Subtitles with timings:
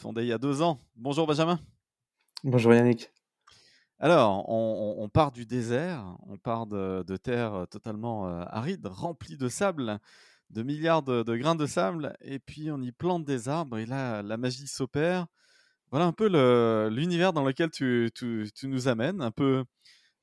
[0.00, 0.78] fondé il y a deux ans.
[0.96, 1.60] Bonjour Benjamin.
[2.42, 3.12] Bonjour Yannick.
[3.98, 9.48] Alors, on, part du désert, on part de, terres euh, totalement euh, arides, remplies de
[9.48, 9.98] sable,
[10.48, 14.22] de milliards de, grains de sable, et puis on y plante des arbres, et là,
[14.22, 15.26] la magie s'opère.
[15.90, 16.28] Voilà un peu
[16.88, 18.10] l'univers dans lequel tu,
[18.62, 19.64] nous amènes, un peu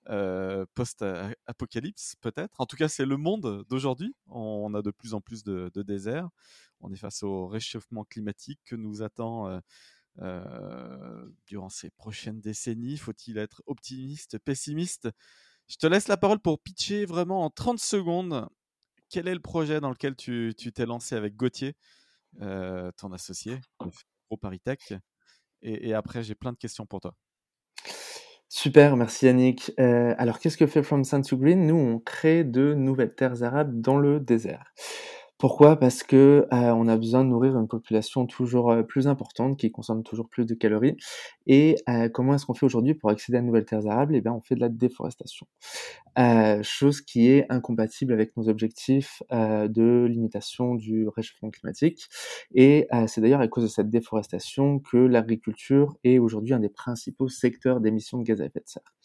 [0.10, 2.60] euh, post-apocalypse peut-être.
[2.60, 4.16] En tout cas, c'est le monde d'aujourd'hui.
[4.26, 6.30] On, a de plus en plus de, de déserts
[6.82, 9.60] on est face au réchauffement climatique que nous attend euh,
[10.20, 12.98] euh, durant ces prochaines décennies.
[12.98, 15.10] Faut-il être optimiste, pessimiste?
[15.68, 18.48] Je te laisse la parole pour pitcher vraiment en 30 secondes.
[19.10, 21.76] Quel est le projet dans lequel tu t'es lancé avec Gauthier,
[22.42, 24.94] euh, ton associé, Pro Paritech
[25.62, 27.16] et, et après, j'ai plein de questions pour toi.
[28.50, 29.74] Super, merci Yannick.
[29.78, 31.68] alors, qu'est-ce que fait From Sun to Green?
[31.68, 34.74] Nous, on crée de nouvelles terres arabes dans le désert.
[35.38, 35.76] Pourquoi?
[35.78, 39.72] Parce que euh, on a besoin de nourrir une population toujours euh, plus importante qui
[39.72, 40.98] consomme toujours plus de calories.
[41.48, 44.16] Et euh, comment est-ce qu'on fait aujourd'hui pour accéder à de nouvelles terres arables?
[44.16, 45.48] Eh bien, on fait de la déforestation,
[46.62, 52.08] chose qui est incompatible avec nos objectifs de limitation du réchauffement climatique.
[52.54, 57.30] Et c'est d'ailleurs à cause de cette déforestation que l'agriculture est aujourd'hui un des principaux
[57.30, 58.96] secteurs d'émissions de gaz à effet de serre.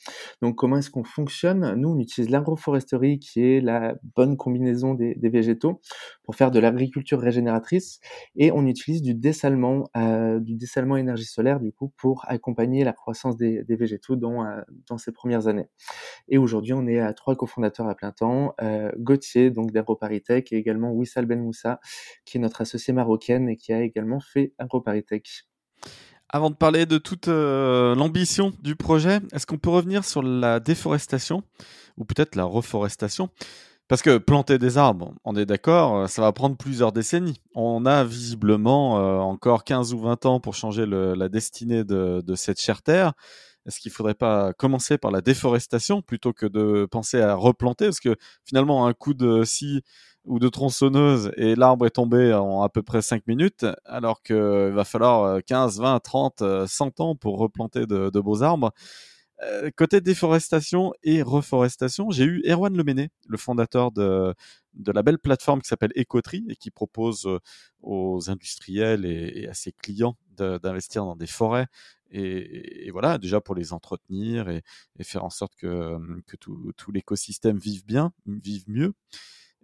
[0.41, 1.75] Donc, comment est-ce qu'on fonctionne?
[1.77, 5.81] Nous, on utilise l'agroforesterie, qui est la bonne combinaison des, des végétaux
[6.25, 8.01] pour faire de l'agriculture régénératrice
[8.37, 12.93] et on utilise du dessalement, euh, du dessalement énergie solaire du coup pour accompagner la
[12.93, 15.69] croissance des, végétaux dans, euh, dans ces premières années.
[16.29, 20.57] Et aujourd'hui, on est à trois cofondateurs à plein temps, euh, Gauthier donc d'AgroParisTech et
[20.57, 21.81] également Wissal Ben Moussa
[22.25, 25.47] qui est notre associé marocaine et qui a également fait AgroParisTech.
[26.29, 30.61] Avant de parler de toute euh, l'ambition du projet, est-ce qu'on peut revenir sur la
[30.61, 31.43] déforestation
[31.99, 33.29] ou peut-être la reforestation?
[33.93, 37.43] Parce que planter des arbres, on est d'accord, euh, ça va prendre plusieurs décennies.
[37.55, 42.59] On a visiblement euh, encore 15 ou 20 ans pour changer la destinée de, cette
[42.59, 43.13] chère terre.
[43.67, 47.85] Est-ce qu'il ne faudrait pas commencer par la déforestation plutôt que de penser à replanter?
[47.85, 48.17] Parce que
[48.47, 49.83] finalement, un coup de scie
[50.25, 54.37] ou de tronçonneuse et l'arbre est tombé en à peu près 5 minutes, alors qu'il
[54.73, 58.73] va falloir 15, 20, 30, 100 ans pour replanter de beaux arbres.
[59.45, 64.35] Euh, côté déforestation et reforestation, j'ai eu Erwan Lemené, le fondateur de,
[64.75, 67.41] de la belle plateforme qui s'appelle Ecotri et qui propose euh,
[67.81, 71.67] aux industriels et, à ses clients d'investir dans des forêts
[72.11, 74.63] et, voilà, déjà pour les entretenir et,
[75.03, 78.93] faire en sorte que, que tout, l'écosystème vive bien, vive mieux.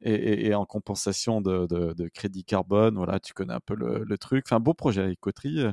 [0.02, 4.44] Et, en compensation de, de, crédit carbone, voilà, tu connais un peu le, truc.
[4.46, 5.64] Enfin, beau projet, Ecotri.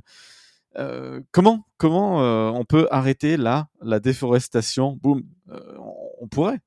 [0.77, 4.99] Euh, comment comment euh, on peut arrêter là la déforestation?
[5.05, 5.77] Euh,
[6.19, 6.59] on, pourrait.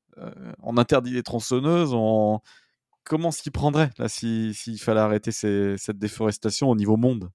[0.63, 1.93] on interdit les tronçonneuses.
[1.95, 2.41] On...
[3.05, 7.31] Comment s'y prendrait là s'il fallait arrêter cette déforestation au niveau monde?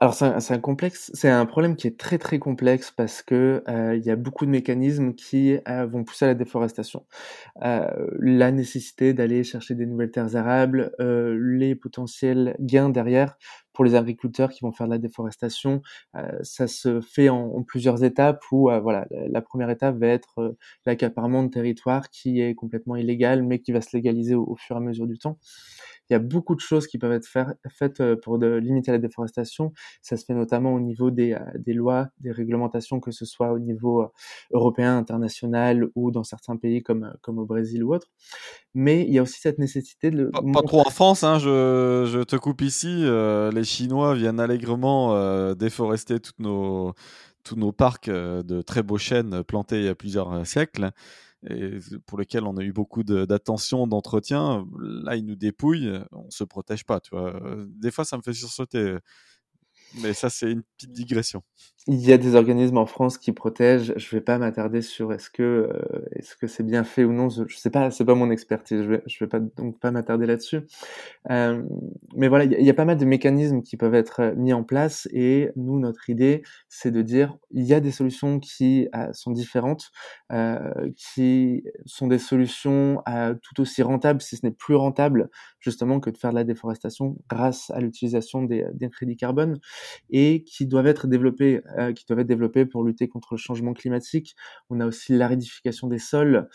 [0.00, 3.62] Alors c'est un, complexe, c'est un problème qui est très très complexe parce que
[3.94, 7.06] il y a beaucoup de mécanismes qui vont pousser à la déforestation.
[7.60, 13.36] La nécessité d'aller chercher des nouvelles terres arables, les potentiels gains derrière
[13.72, 15.82] pour les agriculteurs qui vont faire de la déforestation,
[16.42, 20.56] ça se fait en, plusieurs étapes où voilà la, première étape va être
[20.86, 24.78] l'accaparement de territoire qui est complètement illégal mais qui va se légaliser au fur et
[24.78, 25.38] à mesure du temps.
[26.12, 28.98] Il y a beaucoup de choses qui peuvent être faites euh, pour de, limiter la
[28.98, 29.72] déforestation.
[30.02, 33.50] Ça se fait notamment au niveau des, euh, des lois, des réglementations, que ce soit
[33.50, 34.08] au niveau euh,
[34.52, 38.08] européen, international ou dans certains pays comme, comme au Brésil ou autre.
[38.74, 40.30] Mais il y a aussi cette nécessité de...
[40.52, 43.04] Pas, trop en France, hein, je, je, te coupe ici.
[43.06, 46.92] les Chinois viennent allègrement déforester toutes nos,
[47.42, 50.92] tous nos parcs de très beaux chênes plantés il y a plusieurs siècles
[51.48, 56.44] et pour lesquels on a eu beaucoup d'attention, d'entretien, là, ils nous dépouillent, on se
[56.44, 57.40] protège pas, tu vois.
[57.68, 58.96] Des fois, ça me fait sursauter.
[60.00, 61.42] Mais ça, c'est une petite digression.
[61.88, 63.92] Il y a des organismes en France qui protègent.
[63.96, 67.28] Je vais pas m'attarder sur est-ce que euh, est-ce que c'est bien fait ou non.
[67.28, 68.82] Je, sais pas, c'est pas mon expertise.
[68.82, 70.60] Je vais, je vais donc pas m'attarder là-dessus.
[71.30, 71.60] Euh,
[72.14, 74.62] mais voilà, il y, a pas mal de mécanismes qui peuvent être euh, mis en
[74.62, 75.08] place.
[75.12, 79.90] Et nous, notre idée, c'est de dire il y a des solutions qui sont différentes
[80.96, 83.02] qui sont des solutions
[83.42, 85.28] tout aussi rentables, si ce n'est plus rentable,
[85.60, 89.58] justement, que de faire de la déforestation grâce à l'utilisation des, des, crédits carbone,
[90.10, 91.62] et qui doivent être développées,
[91.96, 94.34] qui doivent être pour lutter contre le changement climatique.
[94.70, 96.48] On a aussi l'aridification des sols,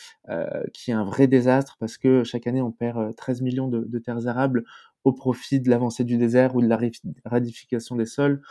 [0.74, 4.00] qui est un vrai désastre parce que chaque année on perd 13 millions de, de
[4.00, 4.64] terres arables
[5.04, 6.80] au profit de l'avancée du désert ou de la
[7.26, 8.42] radification des sols.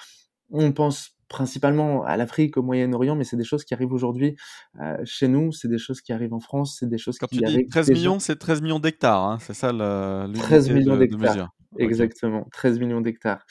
[0.50, 4.36] On pense principalement à l'Afrique, au Moyen-Orient, mais c'est des choses qui arrivent aujourd'hui
[4.80, 7.38] euh, chez nous, c'est des choses qui arrivent en France, c'est des choses Quand qui
[7.38, 11.52] tu dis 13 millions, c'est 13 millions d'hectares, hein, c'est ça le 13 millions d'hectares.
[11.78, 13.44] Exactement, 13 millions d'hectares.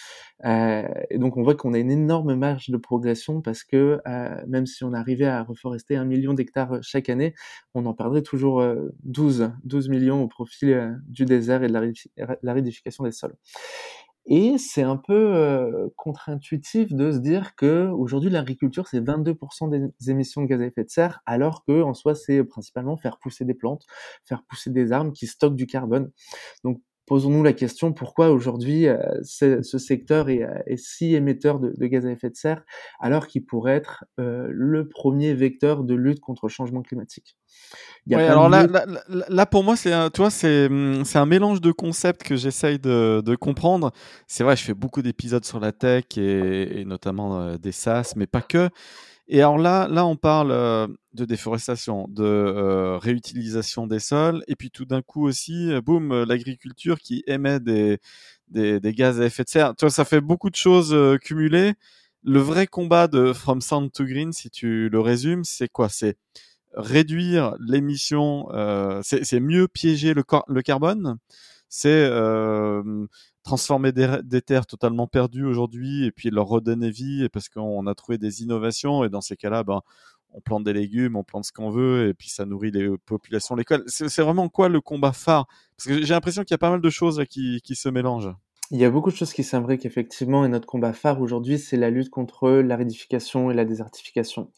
[0.46, 4.42] Euh, et donc on voit qu'on a une énorme marge de progression parce que euh,
[4.48, 7.36] même si on arrivait à reforester un million d'hectares chaque année,
[7.76, 8.66] on en perdrait toujours
[9.04, 10.74] 12, 12 millions au profit
[11.08, 13.36] du désert et de la l'aridification des sols.
[14.28, 20.42] Et c'est un peu contre-intuitif de se dire que aujourd'hui l'agriculture c'est 22% des émissions
[20.42, 23.54] de gaz à effet de serre, alors que en soi c'est principalement faire pousser des
[23.54, 23.86] plantes,
[24.24, 26.12] faire pousser des arbres qui stockent du carbone.
[26.64, 28.88] Donc posons-nous la question pourquoi aujourd'hui
[29.24, 30.46] ce, secteur est,
[30.78, 32.64] si émetteur de, gaz à effet de serre,
[33.00, 37.38] alors qu'il pourrait être le premier vecteur de lutte contre le changement climatique?
[38.14, 38.68] Alors là,
[39.08, 42.78] là, pour moi, c'est un, tu c'est, hum, c'est un mélange de concepts que j'essaye
[42.78, 43.92] de, de comprendre.
[44.28, 48.14] C'est vrai, je fais beaucoup d'épisodes sur la tech et, et notamment euh, des SaaS,
[48.16, 48.70] mais pas que.
[49.28, 50.50] Et alors là, là, on parle
[51.14, 57.24] de déforestation, de réutilisation des sols, et puis tout d'un coup aussi, boum, l'agriculture qui
[57.26, 57.98] émet des,
[58.50, 59.76] des, des, gaz à effet de serre.
[59.76, 61.74] Tu vois, ça fait beaucoup de choses cumulées.
[62.24, 65.90] Le vrai combat de From Sound to Green, si tu le résumes, c'est quoi?
[65.90, 66.18] C'est
[66.76, 68.48] réduire l'émission,
[69.02, 71.18] c'est mieux piéger le, le carbone,
[71.70, 72.10] c'est
[73.46, 78.18] transformer des, terres totalement perdues aujourd'hui et puis leur redonner vie parce qu'on a trouvé
[78.18, 79.82] des innovations et dans ces cas-là, ben,
[80.34, 83.56] on plante des légumes, on plante ce qu'on veut et puis ça nourrit les populations
[83.56, 83.84] l'école.
[83.88, 85.46] C'est vraiment quoi le combat phare?
[85.78, 88.34] Parce que j'ai l'impression qu'il y a pas mal de choses qui, qui se mélangent.
[88.72, 91.78] Il y a beaucoup de choses qui s'imbriquent effectivement et notre combat phare aujourd'hui, c'est
[91.78, 94.52] la lutte contre l'aridification et la désertification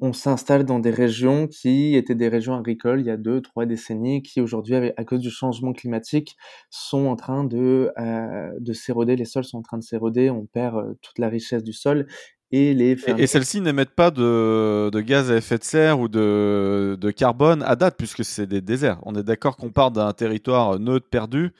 [0.00, 3.64] on s'installe dans des régions qui étaient des régions agricoles il y a deux, trois
[3.66, 6.36] décennies, qui aujourd'hui, à cause du changement climatique,
[6.70, 10.46] sont en train de, euh, de s'éroder, les sols sont en train de s'éroder, on
[10.46, 12.06] perd euh, toute la richesse du sol.
[12.50, 16.96] Et, les et, celles-ci n'émettent pas de, de, gaz à effet de serre ou de,
[17.00, 19.00] de carbone à date, puisque c'est des déserts.
[19.02, 21.52] On est d'accord qu'on part d'un territoire neutre perdu.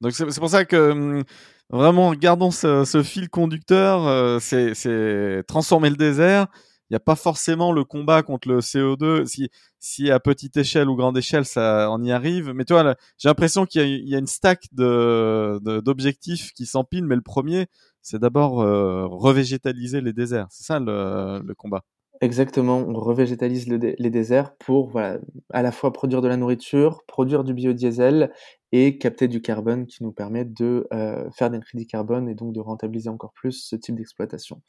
[0.00, 1.24] Donc c'est pour ça que hum,
[1.70, 6.46] vraiment, gardons ce, ce fil conducteur, euh, c'est transformer le désert,
[6.90, 9.26] il n'y a pas forcément le combat contre le CO2.
[9.26, 12.52] Si, si à petite échelle ou grande échelle, ça, on y arrive.
[12.54, 17.06] Mais tu vois, j'ai l'impression qu'il y, y, a une stack de, d'objectifs qui s'empilent,
[17.06, 17.66] mais le premier,
[18.02, 20.46] c'est d'abord euh, revégétaliser les déserts.
[20.50, 21.84] C'est ça le, le combat.
[22.20, 25.18] Exactement, on revégétalise les déserts pour voilà,
[25.52, 28.32] à la fois produire de la nourriture, produire du biodiesel
[28.72, 32.52] et capter du carbone qui nous permet de euh, faire des crédits carbone et donc
[32.52, 34.60] de rentabiliser encore plus ce type d'exploitation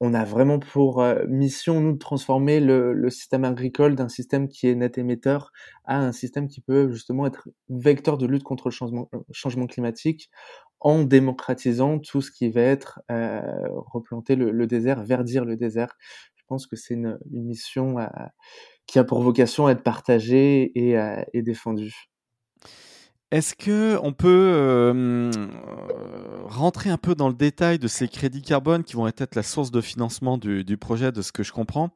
[0.00, 4.68] on a vraiment pour euh, mission, nous, de transformer le, système agricole d'un système qui
[4.68, 5.52] est net émetteur
[5.84, 9.66] à un système qui peut justement être vecteur de lutte contre le changement, euh, changement
[9.66, 10.30] climatique
[10.80, 13.40] en démocratisant tout ce qui va être euh,
[13.70, 15.96] replanter le, désert, verdir le désert.
[16.36, 17.96] Je pense que c'est une, mission
[18.86, 20.96] qui a pour vocation à être partagée et,
[21.32, 22.08] et défendue.
[23.32, 25.32] Est-ce que on peut euh,
[26.44, 29.72] rentrer un peu dans le détail de ces crédits carbone qui vont être la source
[29.72, 31.90] de financement du, projet, de ce que je comprends?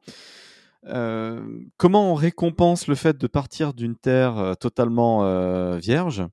[0.87, 1.41] Euh,
[1.77, 6.23] Comment on récompense le fait de partir d'une terre euh, totalement vierge,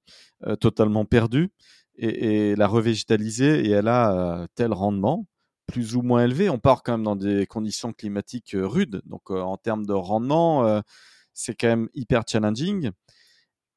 [0.60, 1.50] totalement perdue,
[1.96, 5.26] et, la revégétaliser et elle a tel rendement
[5.68, 6.50] plus ou moins élevé?
[6.50, 10.82] On part quand même dans des conditions climatiques rudes, donc en termes de rendement,
[11.34, 12.90] c'est quand même hyper challenging.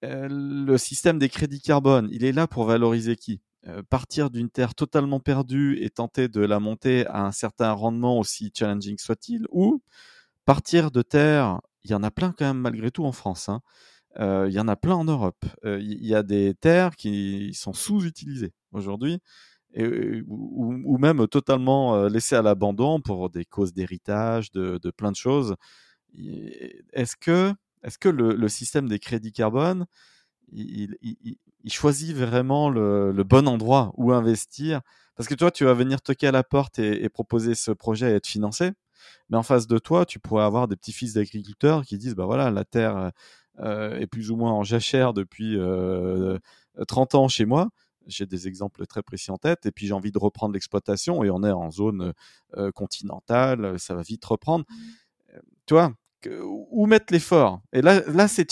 [0.03, 3.41] Euh, le système des crédits carbone, il est là pour valoriser qui?
[3.67, 8.17] Euh, Partir d'une terre totalement perdue et tenter de la monter à un certain rendement
[8.17, 9.83] aussi challenging soit-il, ou
[10.45, 13.61] partir de terres, il y en a plein quand même malgré tout en France, hein.
[14.19, 15.45] euh, il y en a plein en Europe.
[15.63, 19.19] Il y a des terres qui sont sous-utilisées aujourd'hui,
[19.77, 25.55] ou, même totalement laissées à l'abandon pour des causes d'héritage, de, de, plein de choses.
[26.93, 27.53] Est-ce que
[27.83, 29.85] est-ce que le, système des crédits carbone,
[30.51, 30.97] il,
[31.67, 34.81] choisit vraiment le, bon endroit où investir?
[35.15, 38.15] Parce que toi, tu vas venir toquer à la porte et, proposer ce projet et
[38.15, 38.71] être financé.
[39.29, 42.51] Mais en face de toi, tu pourrais avoir des petits-fils d'agriculteurs qui disent, bah voilà,
[42.51, 43.11] la terre
[43.59, 47.69] euh, est plus ou moins en jachère depuis 30 euh, ans chez moi.
[48.07, 49.65] J'ai des exemples très précis en tête.
[49.65, 52.13] Et puis j'ai envie de reprendre l'exploitation et on est en zone
[52.57, 54.65] euh, continentale, ça va vite reprendre.
[54.69, 55.39] Mmh.
[55.65, 55.93] Tu vois,
[56.27, 57.61] où mettre l'effort.
[57.73, 58.45] Et là, là c'est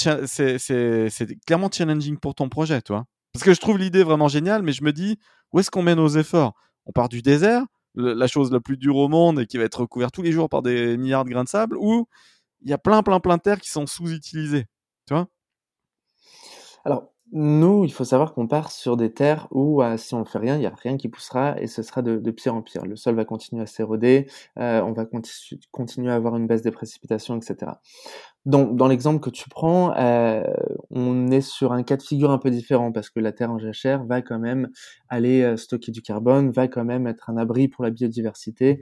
[1.45, 3.05] clairement challenging pour ton projet, toi.
[3.33, 5.19] Parce que je trouve l'idée vraiment géniale, mais je me dis,
[5.51, 6.53] où est-ce qu'on met nos efforts?
[6.85, 7.63] On part du désert,
[7.95, 10.49] la chose la plus dure au monde et qui va être recouverte tous les jours
[10.49, 12.07] par des milliards de grains de sable, ou
[12.61, 14.65] il y a plein, plein, plein de terres qui sont sous-utilisées,
[15.07, 15.27] tu vois?
[16.85, 20.25] Alors, nous, il faut savoir qu'on part sur des terres où, euh, si on ne
[20.25, 22.85] fait rien, il n'y a rien qui poussera et ce sera de, pire en pire.
[22.85, 25.05] Le sol va continuer à s'éroder, euh, on va
[25.71, 27.73] continuer à avoir une baisse des précipitations, etc.
[28.45, 30.43] Donc, dans l'exemple que tu prends, euh,
[30.89, 33.59] on est sur un cas de figure un peu différent parce que la terre en
[33.59, 34.69] jachère va quand même
[35.09, 38.79] aller stocker du carbone, va quand même être un abri pour la biodiversité,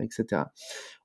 [0.00, 0.44] etc.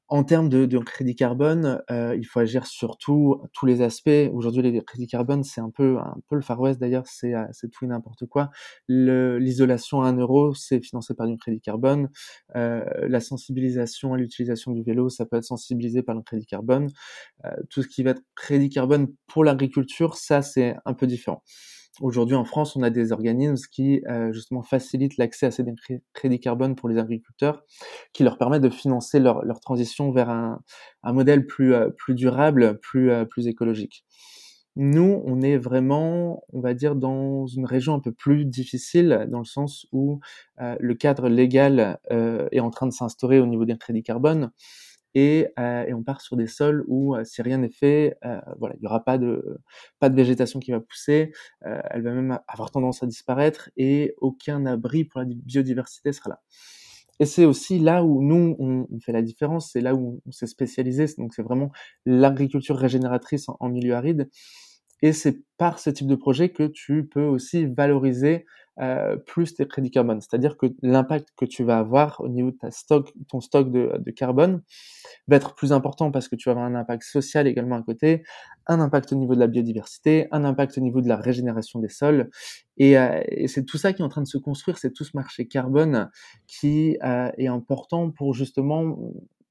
[0.09, 4.09] En termes de, de crédit carbone, euh, il faut agir sur tous les aspects.
[4.31, 7.45] Aujourd'hui, les crédits carbone, c'est un peu, un peu le Far West d'ailleurs, c'est euh,
[7.71, 8.49] tout et n'importe quoi.
[8.87, 12.09] L'isolation à 1 euro, c'est financé par du crédit carbone.
[12.55, 16.89] Euh, la sensibilisation à l'utilisation du vélo, ça peut être sensibilisé par le crédit carbone.
[17.45, 21.43] Euh, tout ce qui va être crédit carbone pour l'agriculture, ça, c'est un peu différent.
[22.01, 25.63] Aujourd'hui, en France, on a des organismes qui euh, justement facilitent l'accès à ces
[26.13, 27.63] crédits carbone pour les agriculteurs,
[28.13, 30.61] qui leur permettent de financer leur, leur transition vers un,
[31.03, 34.05] un modèle plus, euh, plus durable, plus, euh, plus écologique.
[34.75, 39.37] Nous, on est vraiment, on va dire, dans une région un peu plus difficile, dans
[39.37, 40.19] le sens où
[40.57, 44.51] le cadre légal est en train de s'instaurer au niveau des crédits carbone
[45.15, 48.39] et, euh, et, on part sur des sols où euh, si rien n'est fait, euh,
[48.57, 49.59] voilà, il n'y aura pas de
[49.99, 51.31] pas de végétation qui va pousser,
[51.65, 56.31] euh, elle va même avoir tendance à disparaître et aucun abri pour la biodiversité sera
[56.31, 56.41] là.
[57.19, 60.47] Et c'est aussi là où nous on, fait la différence, c'est là où on, s'est
[60.47, 61.71] spécialisé, donc c'est vraiment
[62.05, 64.29] l'agriculture régénératrice en, milieu aride.
[65.03, 68.45] Et c'est par ce type de projet que tu peux aussi valoriser
[68.79, 70.21] euh, plus tes crédits carbone.
[70.21, 72.57] C'est-à-dire que l'impact que tu vas avoir au niveau de
[73.27, 74.63] ton stock de, carbone
[75.27, 78.23] va être plus important parce que tu vas avoir un impact social également à côté,
[78.65, 81.89] un impact au niveau de la biodiversité, un impact au niveau de la régénération des
[81.89, 82.29] sols.
[82.77, 85.11] Et, euh, c'est tout ça qui est en train de se construire, c'est tout ce
[85.15, 86.09] marché carbone
[86.47, 88.97] qui euh, est important pour justement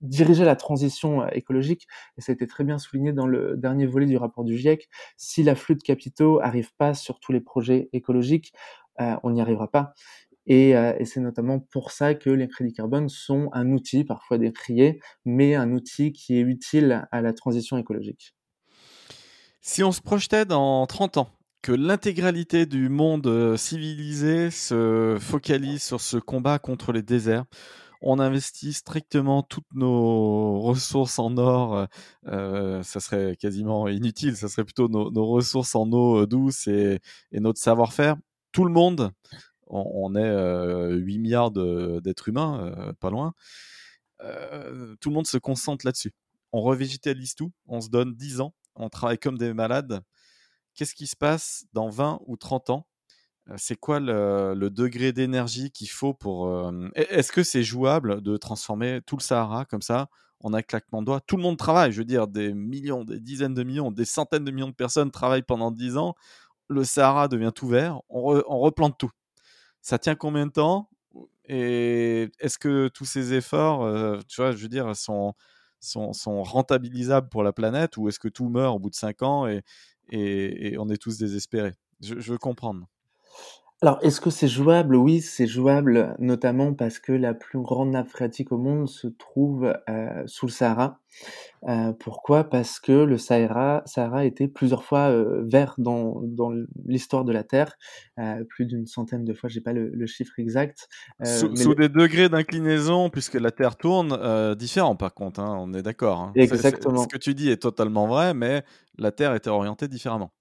[0.03, 1.87] diriger la transition écologique,
[2.19, 4.89] et ça a été très bien souligné dans le dernier volet du rapport du GIEC,
[5.17, 8.53] si l'afflux de capitaux arrive pas sur tous les projets écologiques,
[9.01, 9.95] euh, on n'y arrivera pas.
[10.51, 15.01] Euh, et, c'est notamment pour ça que les crédits carbone sont un outil, parfois décrié,
[15.25, 18.35] mais un outil qui est utile à la transition écologique.
[19.61, 21.31] Si on se projetait dans 30 ans,
[21.63, 27.45] que l'intégralité du monde euh, civilisé se focalise sur ce combat contre les déserts,
[28.03, 31.87] on investit strictement toutes nos ressources en or,
[32.27, 37.01] ça serait quasiment inutile, ça serait plutôt nos, ressources en eau douce et
[37.33, 38.17] notre savoir-faire
[38.53, 39.11] tout le monde,
[39.67, 43.33] on, est 8 milliards d'êtres humains, pas loin,
[44.21, 46.13] tout le monde se concentre là-dessus.
[46.53, 50.03] On revégétalise tout, on se donne 10 ans, on travaille comme des malades.
[50.75, 52.87] Qu'est-ce qui se passe dans 20 ou 30 ans?
[53.57, 56.73] C'est quoi le, degré d'énergie qu'il faut pour...
[56.95, 60.09] Est-ce que c'est jouable de transformer tout le Sahara comme ça
[60.41, 61.21] en un claquement de doigts?
[61.21, 64.45] Tout le monde travaille, je veux dire, des millions, des dizaines de millions, des centaines
[64.45, 66.15] de millions de personnes travaillent pendant 10 ans
[66.73, 69.11] le Sahara devient tout vert, on, replante tout.
[69.81, 70.89] Ça tient combien de temps?
[71.47, 73.81] Et est-ce que tous ces efforts,
[74.29, 75.35] tu vois, je veux dire, sont,
[76.25, 79.63] rentabilisables pour la planète ou est-ce que tout meurt au bout de 5 ans et,
[80.11, 81.75] et, on est tous désespérés?
[82.01, 82.87] Je, veux comprendre.
[83.83, 84.95] Alors, est-ce que c'est jouable?
[84.95, 89.75] Oui, c'est jouable, notamment parce que la plus grande nappe phréatique au monde se trouve
[89.91, 91.01] euh, sous le Sahara.
[91.69, 92.45] Euh, pourquoi?
[92.45, 96.53] Parce que le Sahara, Sahara a été plusieurs fois euh, vert dans, dans
[96.87, 97.77] l'histoire de la Terre,
[98.51, 100.89] plus d'une centaine de fois, j'ai pas le, le, chiffre exact.
[101.25, 105.83] sous, sous des degrés d'inclinaison, puisque la Terre tourne, différents par contre, hein, on est
[105.83, 106.21] d'accord.
[106.21, 106.33] Hein.
[106.37, 107.03] Exactement.
[107.03, 108.63] ce que tu dis est totalement vrai, mais
[108.97, 110.33] la Terre était orientée différemment.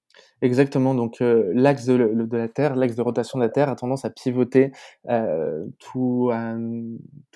[0.42, 0.96] Exactement.
[0.96, 4.06] Donc euh, l'axe de, de, la Terre, l'axe de rotation de la Terre a tendance
[4.06, 4.72] à pivoter
[5.10, 6.32] euh, tout,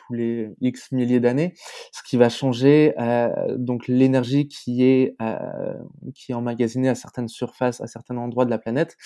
[0.05, 1.53] tous les X milliers d'années,
[1.91, 5.73] ce qui va changer euh, donc l'énergie qui est euh,
[6.13, 8.97] qui est emmagasinée à certaines surfaces, à certains endroits de la planète.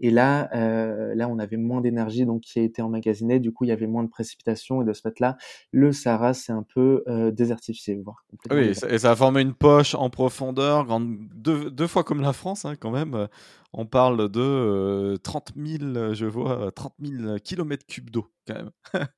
[0.00, 3.40] Et là, euh, là, on avait moins d'énergie donc qui a été emmagasinée.
[3.40, 5.36] Du coup, il y avait moins de précipitations et de ce fait-là,
[5.72, 10.10] le Sahara s'est un peu désertifié, voire Oui, et ça a formé une poche en
[10.10, 13.28] profondeur, grande, deux, deux fois comme la France, hein, quand même
[13.72, 18.70] on parle de 30 000, je vois, 30 000 kilomètres cubes d'eau, quand même.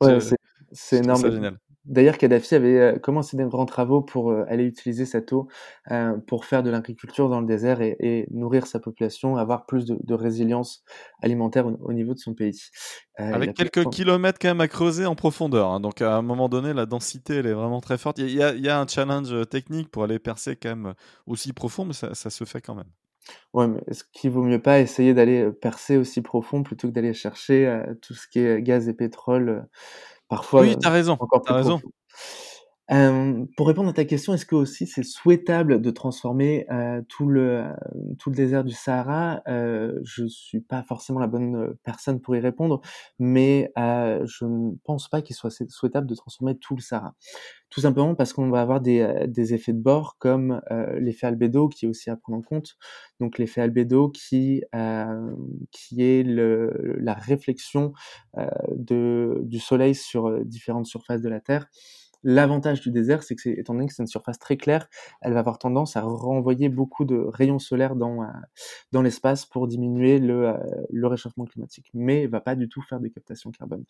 [0.00, 0.18] ouais,
[0.72, 1.58] c'est énorme.
[1.84, 5.48] D'ailleurs, Kadhafi avait commencé des grands travaux pour aller utiliser cette eau
[6.26, 10.82] pour faire de l'agriculture dans le désert et, nourrir sa population, avoir plus de, résilience
[11.20, 12.58] alimentaire au, niveau de son pays.
[13.16, 15.68] Avec quelques kilomètres quand même à creuser en profondeur.
[15.70, 15.80] Hein.
[15.80, 18.18] donc à un moment donné, la densité elle est vraiment très forte.
[18.18, 20.94] Il y, a, un challenge technique pour aller percer quand même
[21.26, 22.90] aussi profond, mais ça, ça se fait quand même.
[23.52, 27.14] Ouais, mais est-ce qu'il vaut mieux pas essayer d'aller percer aussi profond plutôt que d'aller
[27.14, 29.66] chercher tout ce qui est gaz et pétrole
[30.28, 31.16] Parfois, oui, tu as raison.
[31.20, 31.80] Encore plus raison.
[32.88, 36.66] Pour répondre à ta question, est-ce que aussi c'est souhaitable de transformer
[37.08, 37.64] tout le
[38.26, 39.42] désert du Sahara?
[39.48, 42.82] Euh, Je suis pas forcément la bonne personne pour y répondre,
[43.18, 47.14] mais je ne pense pas qu'il soit souhaitable de transformer tout le Sahara.
[47.70, 50.60] Tout simplement parce qu'on va avoir des, effets de bord comme
[50.98, 52.76] l'effet albédo qui est aussi à prendre en compte.
[53.18, 57.94] Donc l'effet albédo qui est la réflexion
[58.76, 61.66] du soleil sur différentes surfaces de la Terre
[62.24, 64.88] L'avantage du désert, c'est que, étant donné que c'est une surface très claire,
[65.20, 68.26] elle va avoir tendance à renvoyer beaucoup de rayons solaires dans, euh,
[68.92, 70.56] dans l'espace pour diminuer le, euh,
[70.90, 73.84] le réchauffement climatique, mais elle va pas du tout faire de captation carbone.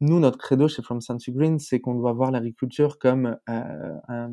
[0.00, 3.96] Nous, notre credo chez From Sun to Green, c'est qu'on doit voir l'agriculture comme euh,
[4.08, 4.30] un,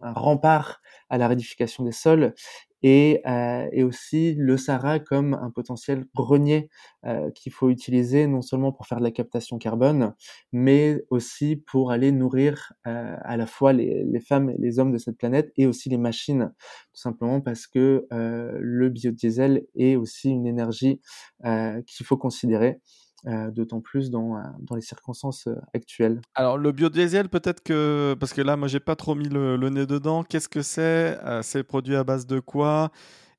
[0.00, 2.34] un rempart à la rédification des sols
[2.82, 6.70] et, euh, et, aussi le Sahara comme un potentiel grenier
[7.06, 10.14] euh, qu'il faut utiliser non seulement pour faire de la captation carbone,
[10.52, 14.92] mais aussi pour aller nourrir euh, à la fois les, les, femmes et les hommes
[14.92, 16.52] de cette planète et aussi les machines,
[16.94, 21.00] tout simplement parce que euh, le biodiesel est aussi une énergie
[21.44, 22.80] euh, qu'il faut considérer.
[23.26, 26.22] Euh, d'autant plus dans, euh, les circonstances euh, actuelles.
[26.34, 29.84] Alors le biodiesel, peut-être que, parce que là, moi, j'ai pas trop mis le, nez
[29.84, 31.18] dedans, qu'est-ce que c'est?
[31.42, 32.90] C'est produit à base de quoi?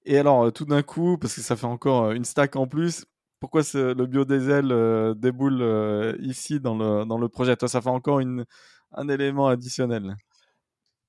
[0.05, 3.05] Et alors, tout d'un coup, parce que ça fait encore une stack en plus,
[3.39, 7.55] pourquoi le biodiesel déboule ici dans le, projet?
[7.55, 8.21] Toi, ça fait encore
[8.93, 10.15] un élément additionnel.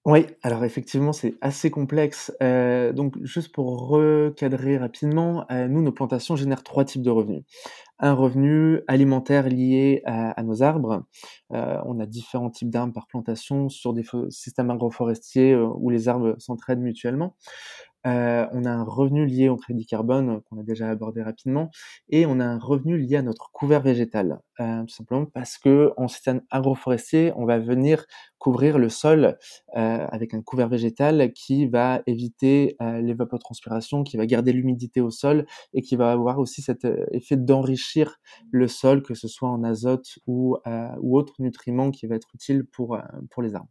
[0.04, 2.32] Oui, alors effectivement, c'est assez complexe.
[2.42, 7.44] Euh, donc, juste pour recadrer rapidement, euh, nous, nos plantations génèrent trois types de revenus.
[8.00, 11.04] Un revenu alimentaire lié à, nos arbres.
[11.52, 16.34] Euh, on a différents types d'arbres par plantation sur des systèmes agroforestiers où les arbres
[16.38, 17.36] s'entraident mutuellement.
[18.06, 21.70] Euh, on a un revenu lié au crédit carbone euh, qu'on a déjà abordé rapidement,
[22.08, 25.92] et on a un revenu lié à notre couvert végétal, euh, tout simplement parce que
[25.96, 28.04] en système agroforestier, on va venir
[28.38, 29.38] couvrir le sol
[29.72, 35.80] avec un couvert végétal qui va éviter l'évapotranspiration, qui va garder l'humidité au sol et
[35.80, 38.16] qui va avoir aussi cet effet d'enrichir
[38.50, 40.56] le sol, que ce soit en azote ou,
[41.00, 42.98] ou autres nutriments qui va être utile pour,
[43.30, 43.70] pour les arbres.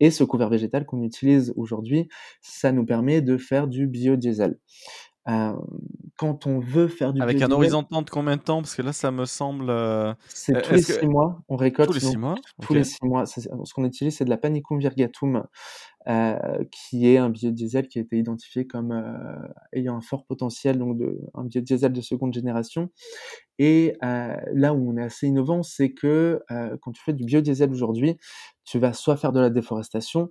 [0.00, 2.08] Et ce couvert végétal qu'on utilise aujourd'hui,
[2.40, 4.58] ça nous permet de faire du biodiesel.
[5.28, 5.52] Euh,
[6.16, 8.62] quand on veut faire du Avec un horizon de temps de combien de temps?
[8.62, 9.68] Parce que là, ça me semble.
[9.68, 11.42] Euh, c'est tous les six mois.
[11.48, 11.88] On récolte.
[11.88, 12.34] Tous les six mois.
[12.62, 13.26] Tous les six mois.
[13.26, 15.44] Ce qu'on utilise, c'est de la panicum virgatum,
[16.08, 18.92] euh, qui est un biodiesel qui a été identifié comme
[19.72, 22.90] ayant un fort potentiel, donc de, un biodiesel de seconde génération.
[23.58, 26.42] Et là où on est assez innovant, c'est que
[26.80, 28.16] quand tu fais du biodiesel aujourd'hui,
[28.70, 30.30] tu vas soit faire de la déforestation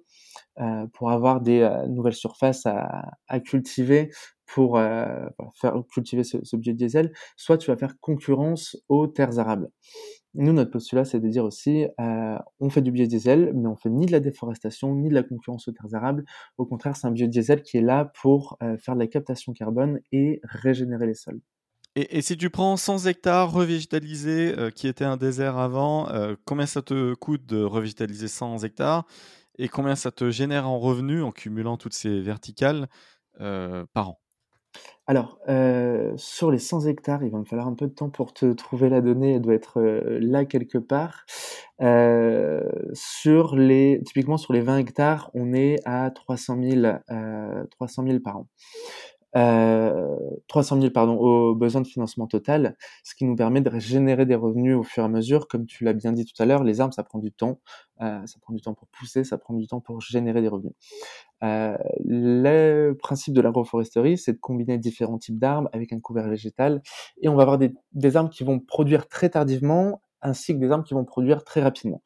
[0.93, 4.11] pour avoir des nouvelles surfaces à, cultiver
[4.45, 9.69] pour faire cultiver ce, ce, biodiesel, soit tu vas faire concurrence aux terres arables.
[10.35, 13.89] Nous, notre postulat, c'est de dire aussi, euh, on fait du biodiesel, mais on fait
[13.89, 16.23] ni de la déforestation, ni de la concurrence aux terres arables.
[16.57, 19.99] Au contraire, c'est un biodiesel qui est là pour euh, faire de la captation carbone
[20.11, 21.41] et régénérer les sols.
[21.95, 26.07] Et, si tu prends 100 hectares revégétalisés, euh, qui étaient un désert avant,
[26.45, 29.05] combien ça te coûte de revégétaliser 100 hectares
[29.57, 32.87] et combien ça te génère en revenus en cumulant toutes ces verticales
[33.37, 34.19] par an?
[35.07, 38.31] Alors, euh, sur les 100 hectares, il va me falloir un peu de temps pour
[38.31, 41.25] te trouver la donnée, elle doit être euh, là quelque part.
[41.81, 42.61] Euh,
[44.05, 46.93] typiquement sur les 20 hectares, on est à 300 000,
[47.71, 48.47] 300 000 par an.
[49.33, 54.35] 300 000 pardon, au besoin de financement total, ce qui nous permet de générer des
[54.35, 55.47] revenus au fur et à mesure.
[55.47, 57.59] Comme tu l'as bien dit tout à l'heure, les arbres, ça prend du temps.
[58.01, 60.73] Euh, ça prend du temps pour pousser, ça prend du temps pour générer des revenus.
[61.43, 66.81] Euh, le principe de l'agroforesterie, c'est de combiner différents types d'arbres avec un couvert végétal.
[67.21, 70.71] Et on va avoir des, des arbres qui vont produire très tardivement ainsi que des
[70.71, 72.01] arbres qui vont produire très rapidement.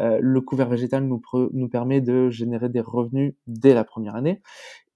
[0.00, 1.20] Euh, le couvert végétal nous,
[1.52, 4.40] nous permet de générer des revenus dès la première année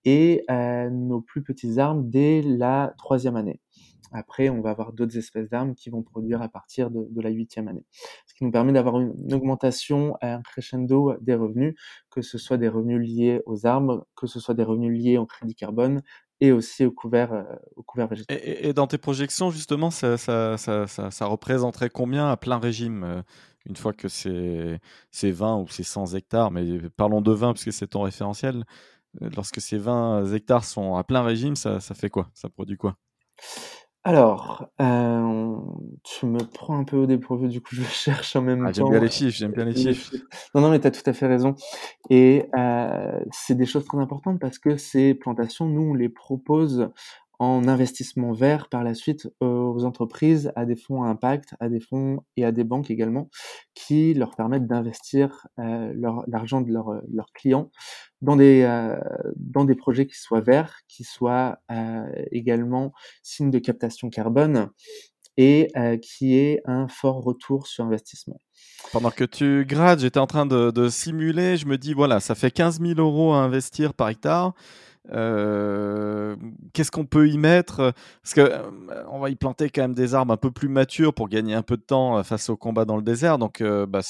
[0.05, 3.61] et euh, nos plus petits arbres dès la troisième année.
[4.13, 7.69] Après, on va avoir d'autres espèces d'arbres qui vont produire à partir de, la huitième
[7.69, 7.85] année.
[8.27, 11.75] Ce qui nous permet d'avoir une, augmentation, un crescendo des revenus,
[12.11, 15.25] que ce soit des revenus liés aux arbres, que ce soit des revenus liés au
[15.25, 16.03] crédit carbone
[16.41, 17.45] et aussi au couvert, euh,
[17.87, 18.39] couvert végétal.
[18.43, 23.23] Et, dans tes projections, justement, ça, ça, ça, ça, représenterait combien à plein régime euh,
[23.65, 24.81] une fois que c'est
[25.23, 28.65] 20 ou c'est 100 hectares, mais parlons de 20 parce que c'est ton référentiel,
[29.21, 32.31] lorsque ces 20 hectares sont à plein régime, ça, ça fait quoi?
[32.35, 32.97] Ça produit quoi?
[34.05, 35.57] Alors, euh,
[36.03, 38.87] tu me prends un peu au dépourvu, du coup, je cherche en même ah, temps.
[38.87, 40.13] J'aime bien les chiffres, j'aime bien les chiffres.
[40.55, 41.55] Non, non, mais tu as tout à fait raison.
[42.11, 46.91] Et euh, c'est des choses très importantes parce que ces plantations, nous, on les propose
[47.43, 51.81] en investissement vert par la suite aux entreprises, à des fonds à impact, à des
[51.81, 53.31] fonds et à des banques également,
[53.75, 55.93] qui leur permettent d'investir euh,
[56.29, 57.69] l'argent de leurs leurs clients
[58.21, 58.97] dans des, euh,
[59.35, 62.93] dans des projets qui soient verts, qui soient euh, également
[63.25, 64.71] signes de captation carbone
[65.37, 68.41] et euh, qui aient un fort retour sur investissement.
[68.93, 72.53] Pendant que tu grades, j'étais en train de, simuler, je me dis, voilà, ça fait
[72.53, 74.55] 15 000 euros à investir par hectare.
[75.11, 76.37] Euh,
[76.73, 77.93] qu'est-ce qu'on peut y mettre?
[78.23, 81.13] Parce que euh, on va y planter quand même des arbres un peu plus matures
[81.15, 83.39] pour gagner un peu de temps face au combat dans le désert.
[83.39, 84.03] Donc, bah,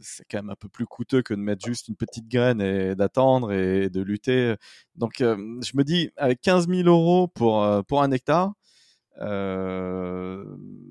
[0.00, 2.94] c'est quand même un peu plus coûteux que de mettre juste une petite graine et
[2.94, 4.54] d'attendre et de lutter.
[4.96, 8.52] Donc, euh, je me dis, avec 15 000 euros pour, euh, pour un hectare,
[9.22, 10.44] euh,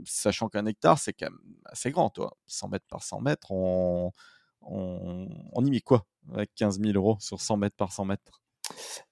[0.06, 2.38] sachant qu'un hectare, c'est quand même assez grand, toi.
[2.48, 4.12] 100 mètres par 100 mètres, on,
[4.62, 6.06] on y met quoi?
[6.34, 8.43] Avec 15 000 euros sur 100 mètres par 100 mètres?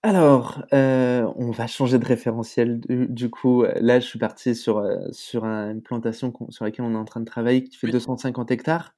[0.03, 4.97] Alors, euh, on va changer de référentiel du coup, là je suis parti sur, euh,
[5.11, 8.95] sur une plantation sur laquelle on est en train de travailler qui fait 250 hectares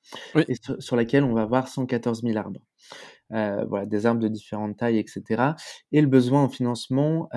[0.48, 2.62] et sur laquelle on va avoir 114 000 arbres.
[3.34, 5.56] Euh, voilà, des arbres de différentes tailles etc.
[5.92, 7.28] et le besoin en financement,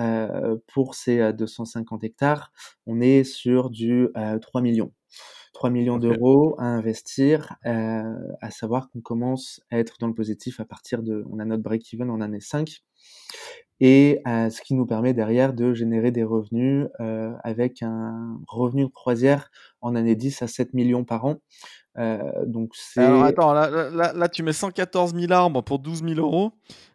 [0.67, 2.53] pour ces, 250 hectares,
[2.85, 4.07] on est sur du,
[4.41, 4.93] 3 millions.
[5.53, 10.65] 3 millions d'euros à investir, à savoir qu'on commence à être dans le positif à
[10.65, 12.83] partir de on a notre break-even en année 5
[13.79, 18.85] et euh, ce qui nous permet derrière de générer des revenus euh, avec un revenu
[18.85, 21.35] de croisière en année 10 à 7 millions par an.
[21.99, 22.19] Euh.
[22.95, 26.51] Alors attends, là, tu mets 114 000 arbres pour 12 000 euros.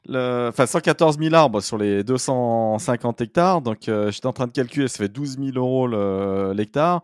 [0.08, 3.62] Enfin, 114 000 arbres sur les 250 hectares.
[3.62, 5.88] Donc, j'étais en train de calculer, ça fait 12 000 euros
[6.52, 7.02] l'hectare.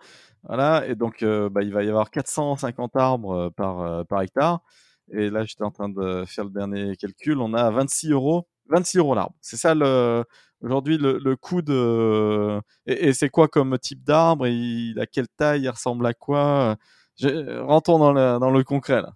[0.49, 4.61] Et donc, bah, il va y avoir 450 arbres par, par hectare.
[5.13, 7.39] Et là, j'étais en train de faire le dernier calcul.
[7.41, 9.35] On a 26 euros 26 euros l'arbre.
[9.41, 10.25] C'est ça le,
[10.61, 12.61] aujourd'hui le, le coût de.
[12.87, 14.47] Et, c'est quoi comme type d'arbre?
[14.47, 15.63] Il, a quelle taille?
[15.63, 16.77] Il ressemble à quoi?
[17.19, 19.13] Je, Rentrons dans le, dans le concret là.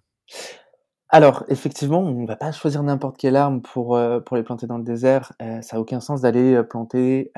[1.13, 4.65] Alors, effectivement, on ne va pas choisir n'importe quelle arme pour, euh, pour les planter
[4.65, 5.31] dans le désert.
[5.43, 7.31] Euh, ça n'a aucun sens d'aller euh, planter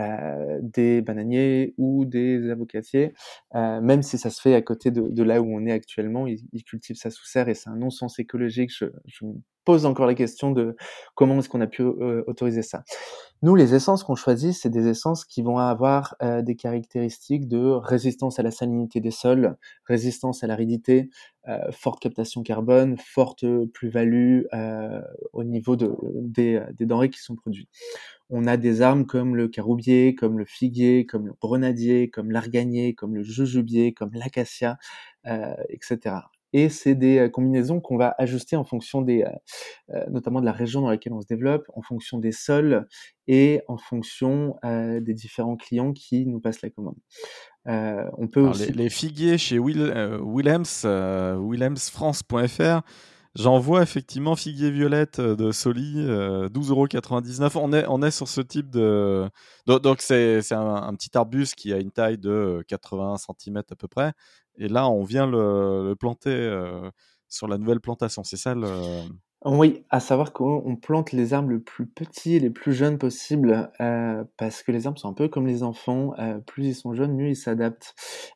[0.62, 3.14] des bananiers ou des avocatiers,
[3.54, 6.26] même si ça se fait à côté de, de là où on est actuellement.
[6.26, 8.72] Ils, ils cultivent ça sous serre et c'est un non-sens écologique.
[8.74, 9.26] Je, je
[9.66, 10.76] pose encore la question de
[11.16, 12.84] comment est-ce qu'on a pu euh, autoriser ça.
[13.42, 17.72] Nous, les essences qu'on choisit, c'est des essences qui vont avoir euh, des caractéristiques de
[17.72, 21.10] résistance à la salinité des sols, résistance à l'aridité,
[21.48, 24.44] euh, forte captation carbone, forte plus-value
[25.34, 27.70] au niveau de, des, des denrées qui sont produites.
[28.30, 32.96] On a des arbres comme le caroubier, comme le figuier, comme le grenadier, comme l'arganier,
[32.96, 34.78] comme le jujubier, comme l'acacia,
[35.70, 36.16] etc
[36.56, 39.26] et c'est des combinaisons qu'on va ajuster en fonction des,
[40.10, 42.88] notamment de la région dans laquelle on se développe, en fonction des sols
[43.28, 46.96] et en fonction des différents clients qui nous passent la commande.
[47.66, 48.72] on peut aussi...
[48.72, 52.84] les, figuiers chez Will, Willems, willemsfrance.fr,
[53.36, 57.58] J'en vois effectivement figuier violette de Soli, 12,99€.
[57.58, 59.30] On est, on est sur ce type de.
[59.68, 63.90] Donc, c'est un, un, petit arbuste qui a une taille de 80 cm à peu
[63.90, 64.14] près.
[64.58, 66.90] Et là, on vient le, planter euh,
[67.28, 68.24] sur la nouvelle plantation.
[68.24, 68.68] C'est ça le.
[69.48, 73.72] Oui, à savoir qu'on plante les arbres le plus petits et les plus jeunes possible,
[73.80, 76.96] euh, parce que les arbres sont un peu comme les enfants, euh, plus ils sont
[76.96, 77.94] jeunes, mieux ils s'adaptent.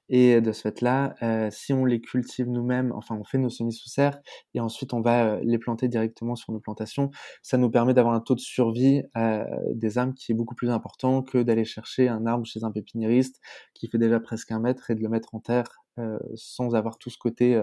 [0.09, 3.73] Et de ce fait-là, euh, si on les cultive nous-mêmes, enfin on fait nos semis
[3.73, 4.19] sous serre,
[4.53, 7.09] et ensuite on va les planter directement sur nos plantations,
[7.41, 9.01] ça nous permet d'avoir un taux de survie
[9.73, 13.41] des arbres qui est beaucoup plus important que d'aller chercher un arbre chez un pépiniériste
[13.73, 15.69] qui fait déjà presque un mètre et de le mettre en terre
[16.35, 17.61] sans avoir tout ce côté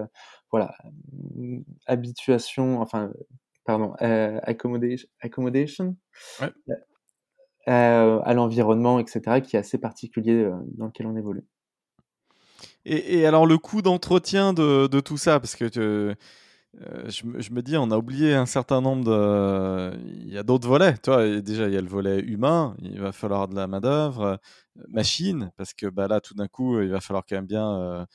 [0.51, 0.75] voilà
[1.85, 3.11] habituation enfin
[3.65, 3.93] pardon
[4.43, 5.97] accommodation, accommodation
[7.65, 11.45] à l'environnement etc qui est assez particulier dans lequel on évolue.
[12.85, 15.39] Et, et alors le coût d'entretien de, de, tout ça?
[15.39, 16.15] Parce que
[17.07, 19.97] je, je, me dis, on a oublié un certain nombre de.
[20.25, 20.97] Il y a d'autres volets.
[20.97, 22.75] Toi, déjà, il y a le volet humain.
[22.81, 24.39] Il va falloir de la main-d'œuvre,
[24.89, 28.05] machine, parce que bah, là, tout d'un coup, il va falloir quand même bien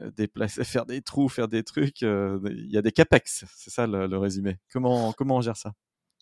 [0.00, 2.02] euh, déplacer, faire des trous, faire des trucs.
[2.02, 4.58] Euh, il y a des capex, c'est ça le, résumé.
[4.72, 5.72] Comment, comment on gère ça?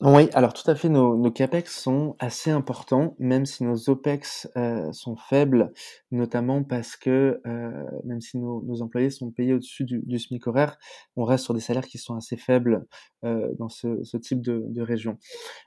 [0.01, 4.93] Oui, alors tout à fait, nos, capex sont assez importants, même si nos opex euh,
[4.93, 5.73] sont faibles,
[6.13, 10.79] notamment parce que euh, même si nos, employés sont payés au-dessus du, SMIC horaire,
[11.17, 12.87] on reste sur des salaires qui sont assez faibles
[13.25, 15.19] euh, dans ce, type de, région.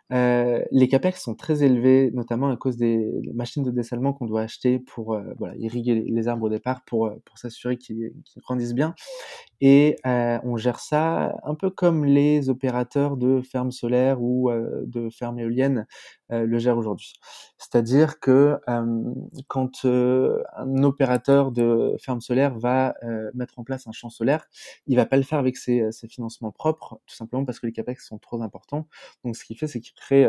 [0.10, 4.80] Les capex sont très élevés, notamment à cause des machines de dessalement qu'on doit acheter
[4.80, 8.96] pour voilà, irriguer les arbres au départ, pour, pour s'assurer qu'ils grandissent bien.
[9.60, 14.52] Et on gère ça un peu comme les opérateurs de fermes solaires ou
[14.86, 15.86] de fermes éoliennes
[16.32, 17.13] le gèrent aujourd'hui.
[17.58, 18.58] C'est-à-dire que
[19.48, 22.96] quand un opérateur de ferme solaire va
[23.34, 24.48] mettre en place un champ solaire,
[24.88, 28.08] il va pas le faire avec ses, financements propres, tout simplement parce que les capex
[28.08, 28.88] sont trop importants.
[29.24, 30.26] Donc ce qu'il fait, c'est qu'il crée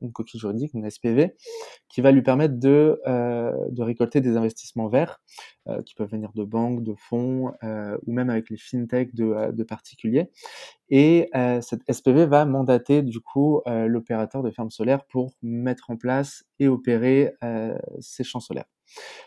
[0.00, 1.36] une coquille juridique, une SPV,
[1.88, 3.00] qui va lui permettre de,
[3.78, 5.20] récolter des investissements verts,
[5.86, 10.30] qui peuvent venir de banques, de fonds, ou même avec les fintech de, particuliers.
[10.90, 15.90] Et euh, cette SPV va mandater du coup euh, l'opérateur de ferme solaire pour mettre
[15.90, 18.73] en place et opérer euh, ces champs solaires.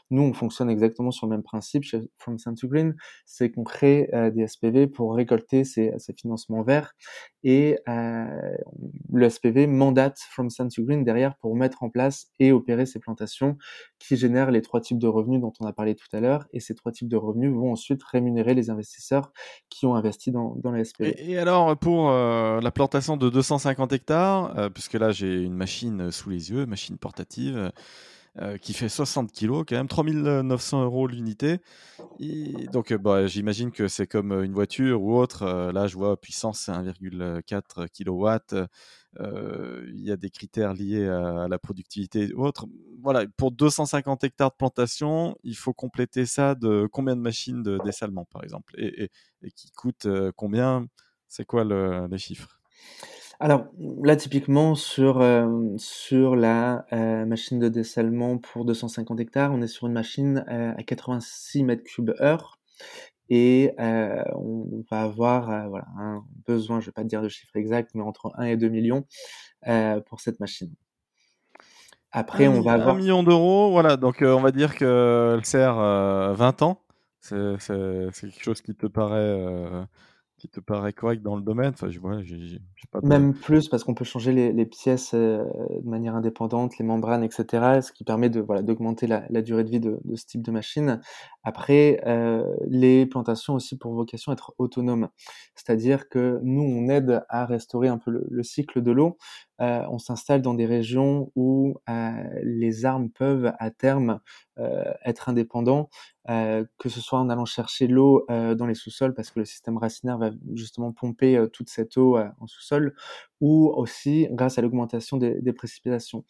[0.10, 3.64] Nous, on fonctionne exactement sur le même principe chez From Sun to Green, c'est qu'on
[3.64, 6.94] crée euh, des SPV pour récolter ces, financements verts
[7.44, 8.26] et euh,
[9.12, 13.00] le SPV mandate From Sun to Green derrière pour mettre en place et opérer ces
[13.00, 13.58] plantations
[14.00, 16.60] qui génèrent les trois types de revenus dont on a parlé tout à l'heure et
[16.60, 19.32] ces trois types de revenus vont ensuite rémunérer les investisseurs
[19.70, 21.16] qui ont investi dans, dans SPV.
[21.18, 26.30] Et, alors pour euh, la plantation de 250 hectares, puisque là j'ai une machine sous
[26.30, 27.72] les yeux, machine portative,
[28.40, 31.60] euh, qui fait 60 kg, quand même 3900 euros l'unité.
[32.72, 35.72] Donc, euh, bah, j'imagine que c'est comme euh, une voiture ou autre.
[35.72, 38.68] là, je vois puissance 1,4 kW.
[39.20, 42.68] Il y a des critères liés à, la productivité ou autre.
[43.02, 47.80] Voilà, pour 250 hectares de plantation, il faut compléter ça de combien de machines de
[47.84, 49.10] dessalement, par exemple, et
[49.56, 50.86] qui coûte combien?
[51.28, 52.58] C'est quoi le, les chiffres?
[53.40, 53.68] Alors
[54.02, 55.48] là, typiquement sur euh,
[55.78, 60.74] sur la euh, machine de dessalement pour 250 hectares, on est sur une machine euh,
[60.76, 62.60] à 86 mètres cubes heure
[63.30, 67.92] et on va avoir voilà un besoin, je vais pas te dire de chiffre exact,
[67.94, 69.06] mais entre 1 et 2 millions
[70.08, 70.74] pour cette machine.
[72.12, 73.98] Après, un, on va avoir un million d'euros, voilà.
[73.98, 76.82] Donc on va dire qu'elle sert 20 ans.
[77.20, 79.86] C'est quelque chose qui te paraît
[80.38, 81.74] qui te paraît correct dans le domaine.
[83.04, 85.44] Même plus parce qu'on peut changer les, pièces euh,
[85.84, 87.82] de manière indépendante, les membranes, etc.
[87.82, 91.02] Ce qui permet voilà d'augmenter la, durée de vie de, ce type de machine.
[91.44, 95.10] Après, euh, les plantations aussi pour vocation être autonomes,
[95.56, 99.18] c'est-à-dire que nous on aide à restaurer un peu le cycle de l'eau.
[99.62, 104.20] Euh, on s'installe dans des régions où euh, les arbres peuvent à terme
[104.60, 105.90] euh, être indépendants
[106.78, 110.18] que ce soit en allant chercher l'eau dans les sous-sols parce que le système racinaire
[110.18, 112.94] va justement pomper toute cette eau en sous-sol,
[113.40, 116.26] ou aussi grâce à l'augmentation des, précipitations.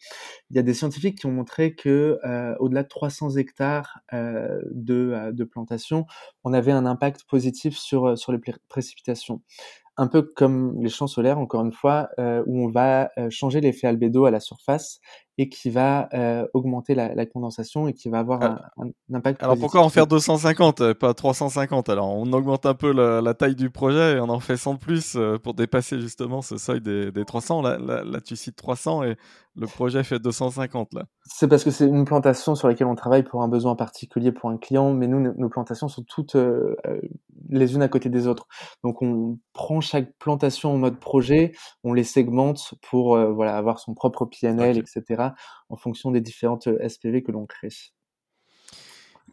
[0.50, 2.16] Il y a des scientifiques qui ont montré que
[2.60, 6.06] au-delà de 300 hectares de, de plantation,
[6.44, 8.38] on avait un impact positif sur les
[8.68, 9.42] précipitations
[9.98, 13.60] un peu comme les champs solaires, encore une fois, euh, où on va euh, changer
[13.60, 15.00] l'effet albédo à la surface
[15.38, 19.42] et qui va euh, augmenter la, la, condensation et qui va avoir un, un, impact.
[19.42, 23.54] Alors pourquoi en faire 250, pas 350 Alors on augmente un peu la, la, taille
[23.54, 27.12] du projet et on en fait 100 de plus pour dépasser justement ce seuil des,
[27.12, 27.62] des 300.
[27.62, 29.16] Là, là, là, tu cites 300 et
[29.58, 31.04] le projet fait 250 là.
[31.24, 34.50] C'est parce que c'est une plantation sur laquelle on travaille pour un besoin particulier pour
[34.50, 36.74] un client, mais nous, nos plantations sont toutes euh,
[37.48, 38.46] les unes à côté des autres.
[38.82, 41.52] Donc on prend chaque plantation en mode projet,
[41.84, 45.00] on les segmente pour euh, voilà avoir son propre PNL, okay.
[45.00, 45.30] etc.
[45.68, 47.68] en fonction des différentes euh, SPV que l'on crée.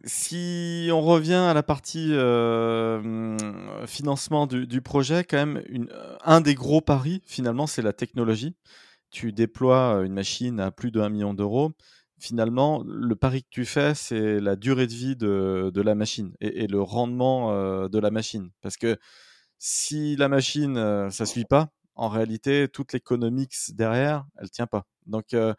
[0.04, 3.36] Si on revient à la partie euh,
[3.86, 5.88] financement du, du, projet, quand même, une,
[6.22, 8.54] un des gros paris, finalement, c'est la technologie
[9.10, 11.72] tu déploies une machine à plus de 1 million d'euros,
[12.18, 16.66] finalement, le pari que tu fais, c'est la durée de vie de, la machine et,
[16.66, 18.50] le rendement euh, de la machine.
[18.62, 18.96] Parce que
[19.58, 24.84] si la machine, euh, ça suit pas, en réalité, toute l'économique derrière, elle tient pas.
[25.06, 25.54] Donc, euh,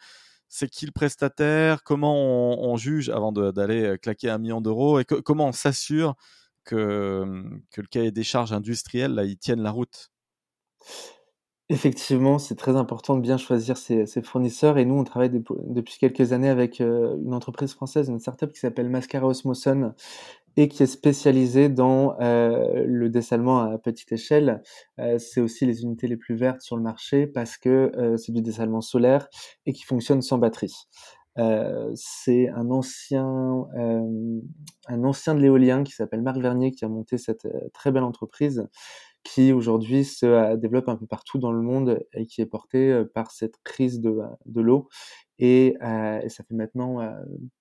[0.47, 1.83] c'est qui le prestataire?
[1.83, 4.99] Comment on, juge avant d'aller claquer un million d'euros?
[4.99, 6.15] Et comment on s'assure
[6.63, 10.09] que, que le cahier des charges industrielles, là, il tienne la route?
[11.69, 15.97] Effectivement, c'est très important de bien choisir ses, fournisseurs et nous, on travaille de, depuis
[15.99, 19.93] quelques années avec euh, une entreprise française, une startup qui s'appelle Mascara Osmoson
[20.55, 24.63] et qui est spécialisée dans euh, le dessalement à petite échelle.
[24.99, 28.41] Euh, c'est aussi les unités les plus vertes sur le marché parce que c'est du
[28.41, 29.27] dessalement solaire
[29.65, 30.73] et qui fonctionne sans batterie.
[31.93, 33.67] C'est un ancien,
[34.87, 38.67] un ancien de l'éolien qui s'appelle Marc Vernier qui a monté cette très belle entreprise
[39.27, 43.31] qui aujourd'hui se développe un peu partout dans le monde et qui est porté par
[43.31, 44.87] cette crise de, de l'eau.
[45.39, 45.75] Et,
[46.23, 46.99] et, ça fait maintenant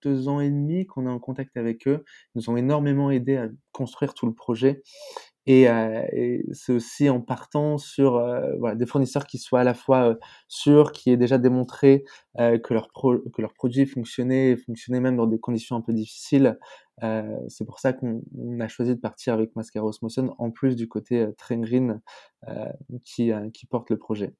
[0.03, 2.05] deux ans et demi qu'on est en contact avec eux.
[2.35, 4.83] Ils nous ont énormément aidé à construire tout le projet.
[5.47, 6.03] Et, euh,
[6.53, 10.15] c'est aussi en partant sur euh, des fournisseurs qui soient à la fois euh,
[10.49, 12.05] sûrs, qui aient déjà démontré
[12.37, 16.59] que, leur que leur produit fonctionnait, et fonctionnait même dans des conditions un peu difficiles.
[17.01, 18.23] C'est pour ça qu'on
[18.61, 22.01] a choisi de partir avec Mascara Osmoson, en plus du côté Train Green
[23.05, 24.35] qui, qui porte le projet.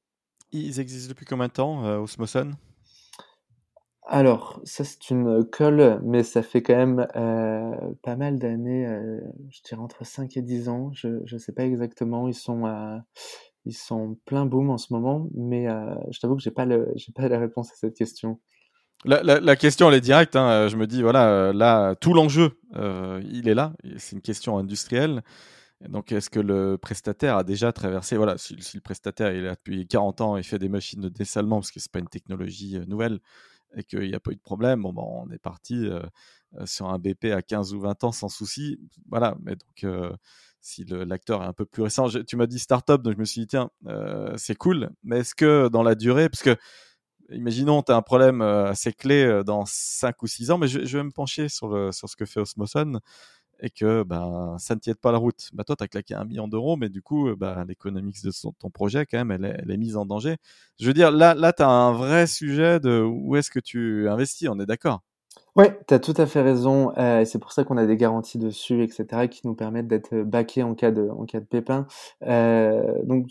[0.53, 2.53] Ils existent depuis combien de temps, Osmoson
[4.09, 9.21] alors, ça c'est une colle, mais ça fait quand même euh, pas mal d'années, euh,
[9.51, 10.93] je dirais entre 5 et 10 ans.
[10.93, 12.99] Je ne sais pas exactement, ils sont, euh,
[13.65, 16.95] ils sont plein boom en ce moment, mais euh, je t'avoue que j'ai pas, le,
[17.17, 18.41] pas la réponse à cette question.
[19.05, 20.37] La, question, elle est directe.
[20.37, 20.69] Hein.
[20.69, 23.73] Je me dis, voilà, là, tout l'enjeu, il est là.
[23.99, 25.23] C'est une question industrielle.
[25.89, 29.55] Donc, est-ce que le prestataire a déjà traversé, voilà, si, le prestataire il est là
[29.57, 32.81] depuis 40 ans et fait des machines de dessalement, parce que c'est pas une technologie
[32.87, 33.21] nouvelle,
[33.77, 35.87] et qu'il n'y a pas eu de problème, bon, ben, on est parti
[36.65, 38.79] sur un BP à 15 ou 20 ans sans souci.
[39.11, 40.11] Voilà, mais donc
[40.63, 43.43] si l'acteur est un peu plus récent, tu m'as dit start-up, donc je me suis
[43.43, 43.71] dit, tiens,
[44.37, 46.57] c'est cool, mais est-ce que dans la durée, parce que
[47.31, 51.05] imaginons, tu as un problème assez clé dans 5 ou 6 ans, mais je, vais
[51.05, 53.01] me pencher sur, le, sur ce que fait Osmoson
[53.61, 55.49] et que ben, ça ne tienne pas la route.
[55.53, 58.71] Bah, toi, tu as claqué un million d'euros, mais du coup, bah, l'économie de ton
[58.71, 60.37] projet, quand même, elle est, mise en danger.
[60.79, 64.09] Je veux dire, là, là tu as un vrai sujet de où est-ce que tu
[64.09, 65.03] investis, on est d'accord?
[65.55, 66.93] Oui, tu as tout à fait raison.
[66.99, 70.63] Euh, c'est pour ça qu'on a des garanties dessus, etc., qui nous permettent d'être backés
[70.63, 71.87] en cas de, en cas de pépin.
[72.27, 73.29] Euh, donc,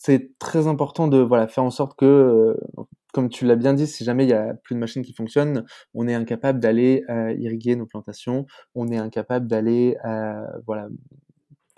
[0.00, 3.86] c'est très important de voilà, faire en sorte que, euh, comme tu l'as bien dit,
[3.86, 7.34] si jamais il y a plus de machines qui fonctionnent, on est incapable d'aller euh,
[7.38, 10.88] irriguer nos plantations, on est incapable d'aller, euh, voilà,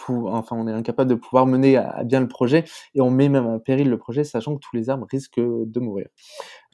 [0.09, 2.63] enfin, on est incapable de pouvoir mener à, bien le projet
[2.95, 5.81] et on met même en péril le projet, sachant que tous les arbres risquent de
[5.81, 6.07] mourir.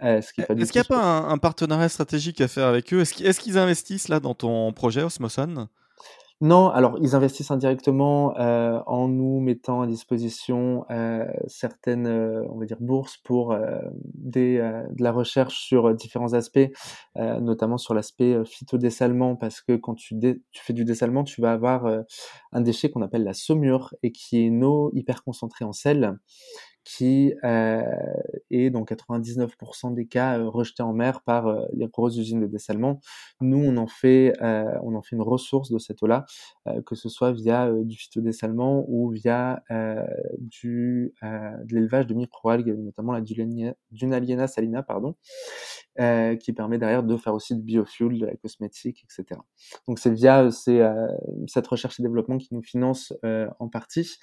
[0.03, 3.01] Euh, Est-ce qu'il n'y a pas un, un, partenariat stratégique à faire avec eux?
[3.01, 5.69] Est-ce qu'ils investissent là dans ton projet Osmoson?
[6.41, 12.59] Non, alors ils investissent indirectement euh, en nous mettant à disposition euh, certaines, euh, on
[12.59, 13.81] va dire, bourses pour euh,
[14.15, 16.71] des, euh, de la recherche sur différents aspects,
[17.17, 21.87] notamment sur l'aspect phytodessalement, parce que quand tu, tu fais du dessalement, tu vas avoir
[22.53, 26.19] un déchet qu'on appelle la saumure et qui est une eau hyper concentrée en sel
[26.85, 27.83] qui euh,
[28.51, 32.47] est dans 99% des cas euh, rejeté en mer par euh, les grosses usines de
[32.47, 33.01] dessalement.
[33.41, 36.25] Nous, on en fait, on en fait une ressource de cette eau-là,
[36.87, 41.13] que ce soit via du phytodessalement ou via de
[41.71, 45.15] l'élevage de microalgues, notamment la Dunaliena salina, pardon,
[45.97, 49.41] qui permet derrière de faire aussi du biofuel, de la cosmétique, etc.
[49.87, 53.13] Donc c'est via cette recherche et développement qui nous finance
[53.59, 54.19] en partie.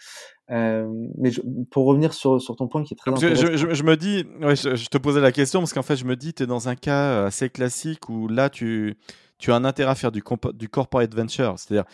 [0.50, 1.32] Mais
[1.72, 3.48] pour revenir sur, sur ton point qui est très intéressant.
[3.56, 6.16] Je, je, me dis, ouais, je, te posais la question parce qu'en fait, je me
[6.16, 8.96] dis, tu es dans un cas assez classique où là, tu,
[9.38, 11.56] tu as un intérêt à faire du, du corporate venture.
[11.58, 11.86] C'est-à-dire,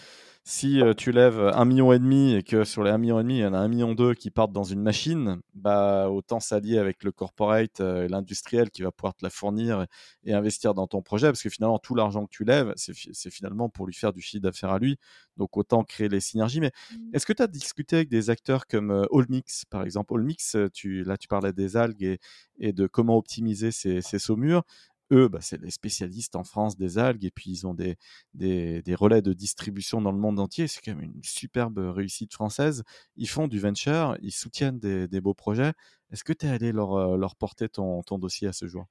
[0.43, 3.23] si euh, tu lèves un million et demi et que sur les un million et
[3.23, 6.39] demi, il y en a un million deux qui partent dans une machine, bah autant
[6.39, 9.85] s'allier avec le corporate euh, et l'industriel qui va pouvoir te la fournir
[10.25, 13.69] et, investir dans ton projet parce que finalement tout l'argent que tu lèves, c'est finalement
[13.69, 14.97] pour lui faire du chiffre d'affaires à lui.
[15.37, 16.59] Donc autant créer les synergies.
[16.59, 16.95] Mais mmh.
[17.13, 20.15] est-ce que tu as discuté avec des acteurs comme euh, Allmix par exemple?
[20.15, 22.19] Allmix, tu, là tu parlais des algues et,
[22.57, 24.63] et de comment optimiser ces, ces saumures
[25.11, 27.97] eux, bah, c'est les spécialistes en France des algues et puis ils ont des,
[28.33, 30.67] des, des relais de distribution dans le monde entier.
[30.67, 32.83] C'est quand même une superbe réussite française.
[33.15, 35.73] Ils font du venture, ils soutiennent des, des beaux projets.
[36.11, 38.85] Est-ce que tu es allé leur, euh, leur porter ton, ton dossier à ce jour?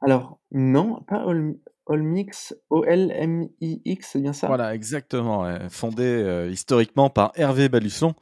[0.00, 1.24] Alors, non, pas
[1.88, 4.48] Allmix, O-L-M-I-X, c'est bien ça?
[4.48, 5.48] Voilà, exactement.
[5.70, 8.14] Fondé euh, historiquement par Hervé Balusson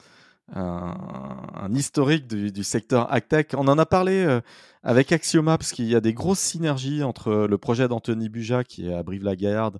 [0.53, 3.53] un, historique du, secteur AgTech.
[3.57, 4.41] On en a parlé euh,
[4.83, 8.87] avec Axioma parce qu'il y a des grosses synergies entre le projet d'Anthony Buja qui
[8.87, 9.79] est à Brive-la-Gaillarde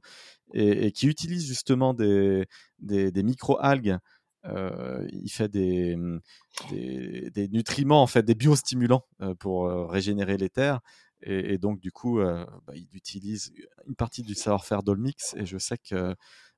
[0.54, 2.46] et, qui utilise justement des,
[2.80, 3.98] des, micro-algues.
[4.46, 5.98] Euh, il fait des,
[6.72, 10.82] des, nutriments, en fait, des biostimulants euh, pour régénérer les terres.
[11.22, 13.52] Et, donc, du coup, bah, il utilise
[13.88, 15.34] une partie du savoir-faire d'Olmix.
[15.38, 16.16] Et je sais que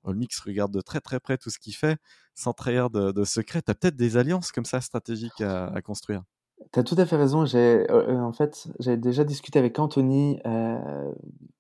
[0.08, 1.98] Olmix regarde de très très près tout ce qu'il fait,
[2.34, 3.62] sans trahir de, de secret.
[3.62, 6.24] Tu as peut-être des alliances comme ça stratégiques à, construire?
[6.72, 7.46] Tu as tout à fait raison.
[7.46, 11.12] J'ai, euh, euh, en fait, j'avais déjà discuté avec Anthony euh,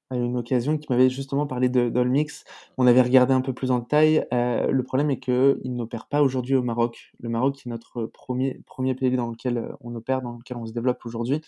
[0.09, 2.45] à une occasion qui m'avait justement parlé d'Olmix.
[2.77, 4.25] On avait regardé un peu plus en détail.
[4.31, 7.11] le problème est qu'il n'opère pas aujourd'hui au Maroc.
[7.19, 10.71] Le Maroc est notre premier, premier pays dans lequel on opère, dans lequel on se
[10.71, 11.41] développe aujourd'hui.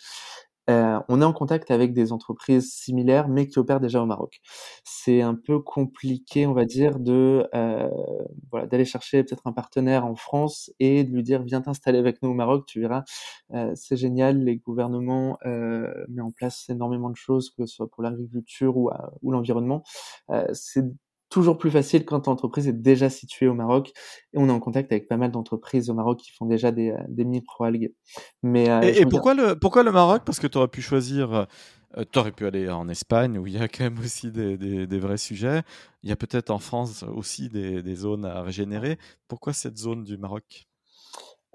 [0.69, 4.39] Euh, on est en contact avec des entreprises similaires, mais qui opèrent déjà au Maroc.
[4.83, 7.89] C'est un peu compliqué, on va dire, de euh,
[8.51, 12.21] voilà, d'aller chercher peut-être un partenaire en France et de lui dire viens t'installer avec
[12.21, 13.03] nous au Maroc, tu verras,
[13.53, 14.43] euh, c'est génial.
[14.43, 18.89] Les gouvernements euh, mettent en place énormément de choses, que ce soit pour l'agriculture ou,
[19.21, 19.83] ou l'environnement.
[20.53, 20.85] c'est
[21.29, 23.91] toujours plus facile quand l'entreprise est déjà située au Maroc.
[24.33, 26.91] Et on est en contact avec pas mal d'entreprises au Maroc qui font déjà des,
[26.91, 27.93] euh, des micro-algues.
[28.43, 30.23] Mais, euh, et, pourquoi, le, pourquoi le Maroc?
[30.25, 31.47] Parce que tu aurais pu choisir,
[31.95, 34.57] euh, tu aurais pu aller en Espagne où il y a quand même aussi des,
[34.57, 35.61] des, des vrais sujets.
[36.03, 38.97] Il y a peut-être en France aussi des, des, zones à régénérer.
[39.27, 40.67] Pourquoi cette zone du Maroc?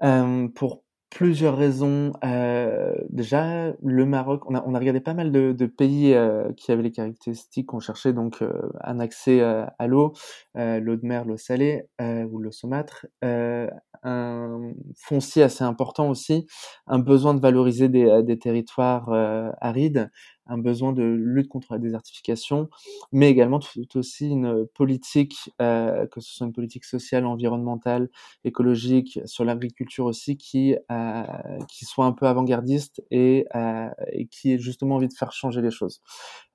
[0.03, 0.84] Euh, Pour
[1.15, 2.11] plusieurs raisons.
[2.25, 6.51] Euh, déjà, le Maroc, on a, on a regardé pas mal de, de pays euh,
[6.57, 8.51] qui avaient les caractéristiques qu'on cherchait, donc euh,
[8.81, 10.11] un accès euh, à l'eau,
[10.57, 16.47] euh, l'eau de mer, l'eau salée ou l'eau saumâtre, un foncier assez important aussi,
[16.85, 19.09] un besoin de valoriser des, des territoires
[19.61, 20.11] arides,
[20.47, 22.69] un besoin de lutte contre la désertification,
[23.11, 28.09] mais également tout, aussi une politique, euh, que ce soit une politique sociale, environnementale,
[28.43, 31.23] écologique, sur l'agriculture aussi, qui, euh,
[31.69, 35.61] qui soit un peu avant-gardiste et, euh, et qui ait justement envie de faire changer
[35.61, 36.01] les choses.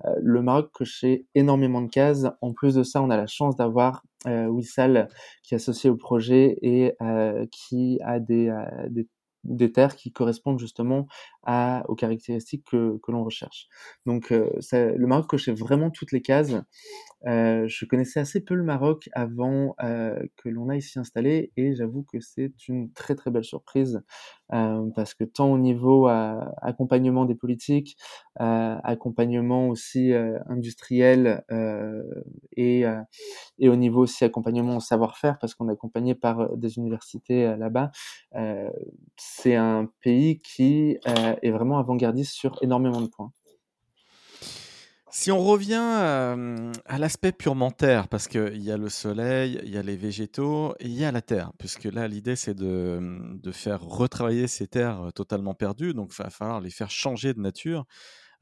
[0.04, 2.26] Euh, le Maroc cochait énormément de cases.
[2.40, 5.08] En plus de ça, on a la chance d'avoir euh, Wissal
[5.42, 8.52] qui est associé au projet et euh, qui a des,
[8.88, 9.08] des
[9.44, 11.06] des terres qui correspondent justement
[11.46, 13.68] aux caractéristiques que, que l'on recherche.
[14.06, 16.54] Donc euh, le Maroc cochait vraiment toutes les cases.
[17.26, 21.74] Euh, je connaissais assez peu le Maroc avant euh, que l'on aille s'y installer et
[21.74, 24.02] j'avoue que c'est une très très belle surprise
[24.96, 27.96] parce que tant au niveau accompagnement des politiques,
[28.34, 31.44] accompagnement aussi industriel
[32.56, 32.84] et,
[33.58, 37.92] et au niveau aussi accompagnement au savoir-faire parce qu'on est accompagné par des universités là-bas,
[39.16, 40.98] c'est un pays qui
[41.42, 43.32] est vraiment avant-gardiste sur énormément de points.
[45.12, 49.76] Si on revient à l'aspect purement terre, parce qu'il y a le soleil, il y
[49.76, 53.82] a les végétaux il y a la terre, puisque là l'idée c'est de, de, faire
[53.82, 57.86] retravailler ces terres totalement perdues, donc il va falloir les faire changer de nature.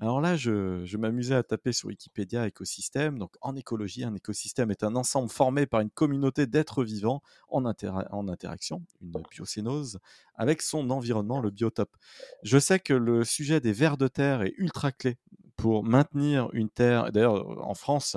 [0.00, 3.18] Alors là, je, m'amusais à taper sur Wikipédia écosystème.
[3.18, 7.64] Donc en écologie, un écosystème est un ensemble formé par une communauté d'êtres vivants en,
[7.64, 9.98] en interaction, une biocénose,
[10.36, 11.96] avec son environnement, le biotope.
[12.44, 15.18] Je sais que le sujet des vers de terre est ultra clé
[15.56, 18.16] pour maintenir une terre, d'ailleurs en France,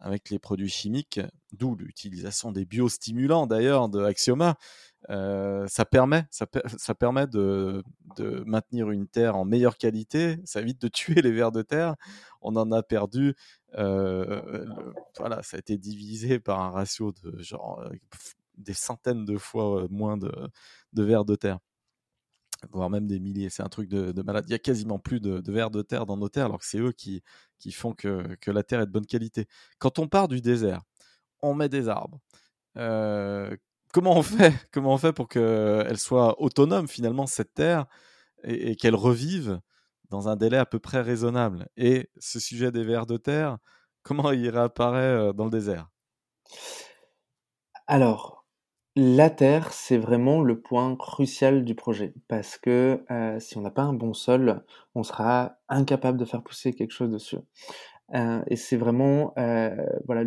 [0.00, 1.20] avec les produits chimiques,
[1.52, 4.56] d'où l'utilisation des biostimulants d'ailleurs de Axioma,
[5.08, 6.46] euh, ça permet, ça,
[6.94, 7.82] permet de,
[8.44, 11.96] maintenir une terre en meilleure qualité, ça évite de tuer les vers de terre.
[12.42, 13.34] On en a perdu,
[13.78, 14.66] euh,
[15.18, 17.90] voilà, ça a été divisé par un ratio de genre euh,
[18.56, 20.30] des centaines de fois moins de,
[20.92, 21.58] vers de terre
[22.72, 23.48] voire même des milliers.
[23.48, 24.44] C'est un truc de, de, malade.
[24.46, 26.78] Il y a quasiment plus de, vers de terre dans nos terres, alors que c'est
[26.78, 27.22] eux qui,
[27.72, 29.46] font que, la terre est de bonne qualité.
[29.78, 30.82] Quand on part du désert,
[31.40, 32.20] on met des arbres.
[34.72, 37.86] comment on fait pour qu'elle soit autonome finalement cette terre
[38.44, 39.60] et, qu'elle revive
[40.10, 41.68] dans un délai à peu près raisonnable?
[41.76, 43.58] Et ce sujet des vers de terre,
[44.02, 45.88] comment il réapparaît dans le désert?
[47.86, 48.40] Alors,
[48.96, 53.70] la terre, c'est vraiment le point crucial du projet parce que euh, si on n'a
[53.70, 54.64] pas un bon sol,
[54.96, 57.38] on sera incapable de faire pousser quelque chose dessus.
[58.14, 59.74] Euh, et c'est vraiment euh,
[60.06, 60.24] voilà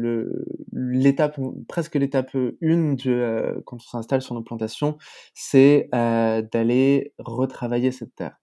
[0.72, 2.32] l'étape presque l'étape
[2.62, 4.98] une euh, quand on s'installe sur nos plantations,
[5.34, 8.38] c'est d'aller retravailler cette terre.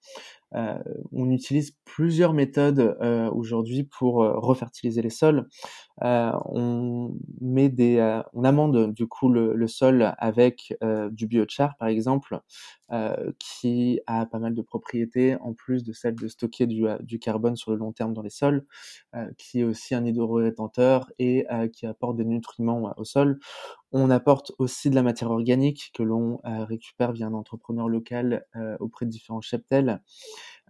[1.13, 2.97] On utilise plusieurs méthodes
[3.33, 5.49] aujourd'hui pour refertiliser les sols.
[6.03, 10.75] On met des, on amende du coup le, le sol avec
[11.11, 12.41] du biochar par exemple,
[13.39, 17.57] qui a pas mal de propriétés en plus de celle de stocker du, du carbone
[17.57, 18.65] sur le long terme dans les sols,
[19.39, 23.39] qui est aussi un hydro-rétenteur et qui apporte des nutriments au sol.
[23.93, 28.45] On apporte aussi de la matière organique que l'on récupère via un entrepreneur local
[28.81, 30.01] auprès de différents cheptels.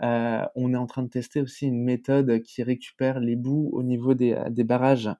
[0.03, 3.83] Euh, on est en train de tester aussi une méthode qui récupère les boues au
[3.83, 5.11] niveau des, des barrages,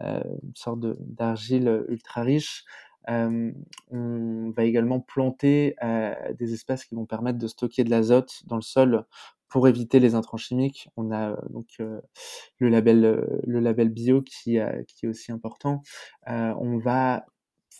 [0.00, 2.64] euh, une sorte d'argile ultra riche.
[3.10, 3.52] Euh,
[3.90, 8.56] on va également planter euh, des espaces qui vont permettre de stocker de l'azote dans
[8.56, 9.04] le sol
[9.48, 10.90] pour éviter les intrants chimiques.
[10.96, 15.82] On a donc le label le label bio qui, est aussi important.
[16.26, 17.24] on va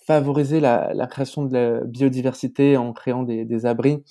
[0.06, 4.02] favoriser la, création de la biodiversité en créant des abris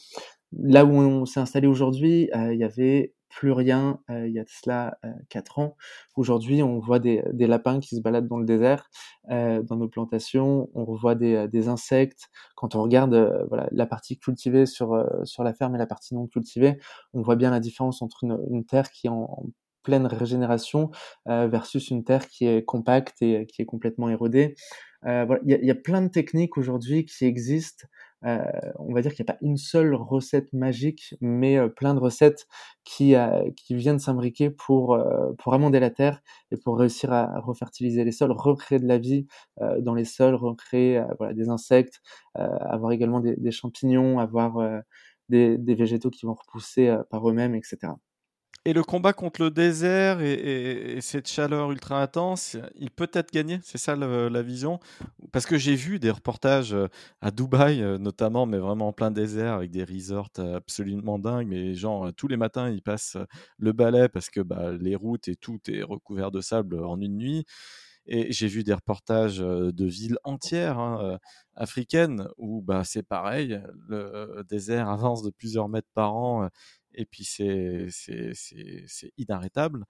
[0.54, 4.43] Là où on s'est installé aujourd'hui, euh, il y avait plus rien il y a
[4.43, 4.98] de cela
[5.30, 5.76] quatre ans.
[6.16, 8.89] Aujourd'hui, on voit des, lapins qui se baladent dans le désert,
[9.30, 12.30] dans nos plantations, on revoit des, insectes.
[12.56, 16.26] Quand on regarde voilà, la partie cultivée sur, sur la ferme et la partie non
[16.26, 16.80] cultivée,
[17.14, 19.43] on voit bien la différence entre une, terre qui est en,
[19.84, 20.89] pleine régénération
[21.26, 24.56] versus une terre qui est compacte et qui est complètement érodée.
[25.06, 27.88] Euh, il y, a plein de techniques aujourd'hui qui existent.
[28.26, 28.43] Euh,
[28.80, 31.99] on va dire qu'il n'y a pas une seule recette magique, mais euh, plein de
[31.99, 32.47] recettes
[32.84, 34.97] qui, euh, viennent s'imbriquer pour,
[35.38, 39.28] pour amender la terre et pour réussir à refertiliser les sols, recréer de la vie
[39.82, 41.03] dans les sols, recréer
[41.34, 42.01] des insectes,
[42.34, 44.82] avoir également des, champignons, avoir
[45.30, 47.93] des, végétaux qui vont repousser par eux-mêmes, etc.
[48.68, 53.61] Et le combat contre le désert et, cette chaleur ultra intense, il peut être gagné,
[53.63, 54.82] c'est ça la vision
[55.32, 56.89] Parce que j'ai vu des reportages euh,
[57.22, 61.76] à Dubaï euh, notamment, mais vraiment en plein désert avec des resorts absolument dingues, mais
[61.76, 63.15] genre tous les matins ils passent
[63.57, 67.15] le balai parce que bah, les routes et tout est recouvert de sable en une
[67.15, 67.45] nuit.
[68.09, 71.20] Et j'ai vu des reportages de villes entières hein,
[71.55, 76.49] africaines où bah, c'est pareil, le désert avance de plusieurs mètres par an
[76.98, 77.88] et puis c'est
[79.18, 79.86] inarrêtable.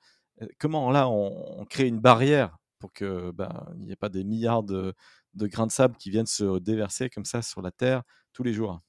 [0.59, 4.61] Comment là on, crée une barrière pour que ben, il n'y ait pas des milliards
[4.61, 4.93] de,
[5.35, 8.03] grains de sable qui viennent se déverser comme ça sur la terre
[8.33, 8.79] tous les jours?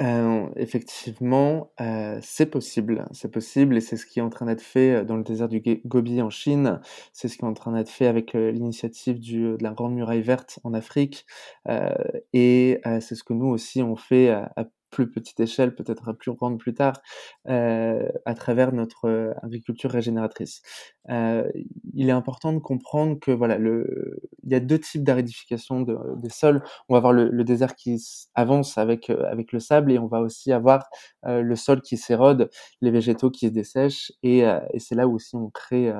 [0.00, 4.62] Euh, effectivement, euh, c'est possible, c'est possible, et c'est ce qui est en train d'être
[4.62, 6.80] fait dans le désert du Gobi en Chine.
[7.12, 10.60] C'est ce qui est en train d'être fait avec l'initiative de la Grande Muraille Verte
[10.62, 11.26] en Afrique,
[11.68, 11.90] euh,
[12.32, 16.32] et c'est ce que nous aussi on fait à, à plus petite échelle, peut-être plus
[16.32, 17.00] grande plus tard,
[17.48, 20.62] euh, à travers notre euh, agriculture régénératrice.
[21.10, 21.48] Euh,
[21.94, 26.30] il est important de comprendre que voilà, il y a deux types d'aridification de, des
[26.30, 26.62] sols.
[26.88, 28.02] On va avoir le, désert qui
[28.34, 30.84] avance avec avec le sable et on va aussi avoir
[31.24, 32.50] le sol qui s'érode,
[32.82, 35.90] les végétaux qui se dessèchent et, et c'est là où aussi on crée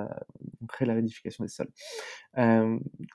[0.61, 1.71] on crée l'aridification des sols.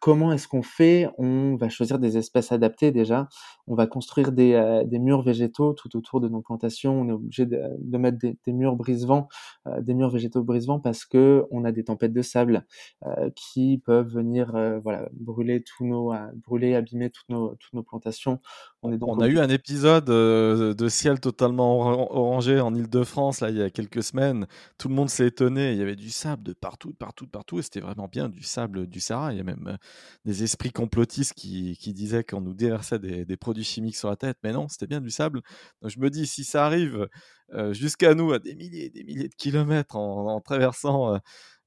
[0.02, 1.10] comment est-ce qu'on fait?
[1.20, 3.30] On va choisir des espèces adaptées déjà.
[3.68, 7.00] On va construire des, des murs végétaux tout autour de nos plantations.
[7.00, 9.30] On est obligé de, mettre des, murs brise-vent,
[9.68, 12.66] euh, des murs végétaux brise-vent parce que on a des tempêtes de sable
[13.06, 14.82] euh, qui peuvent venir, euh,
[15.14, 18.40] brûler tous nos, brûler, abîmer toutes nos plantations.
[18.86, 21.78] On, est donc on a eu un épisode de ciel totalement
[22.12, 24.46] orangé en Île-de-France là il y a quelques semaines.
[24.78, 25.72] Tout le monde s'est étonné.
[25.72, 28.28] Il y avait du sable de partout, de partout, de partout, et c'était vraiment bien
[28.28, 29.32] du sable du Sahara.
[29.32, 29.78] Il y a même
[30.26, 34.18] des esprits complotistes qui, qui disaient qu'on nous déversait des, des produits chimiques sur la
[34.18, 35.42] tête, mais non, c'était bien du sable.
[35.82, 37.08] Donc je me dis, si ça arrive
[37.54, 41.18] euh, jusqu'à nous à des milliers et des milliers de kilomètres en, traversant euh,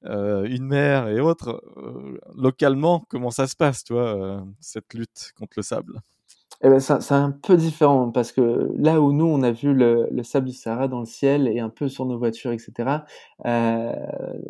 [0.05, 1.63] euh, une mer et autres,
[2.35, 6.01] localement, comment ça se passe, toi, cette lutte contre le sable?
[6.63, 10.07] Eh ben, c'est un peu différent parce que là où nous on a vu le,
[10.11, 13.01] le, sable du Sahara dans le ciel et un peu sur nos voitures, etc.
[13.45, 13.93] Euh,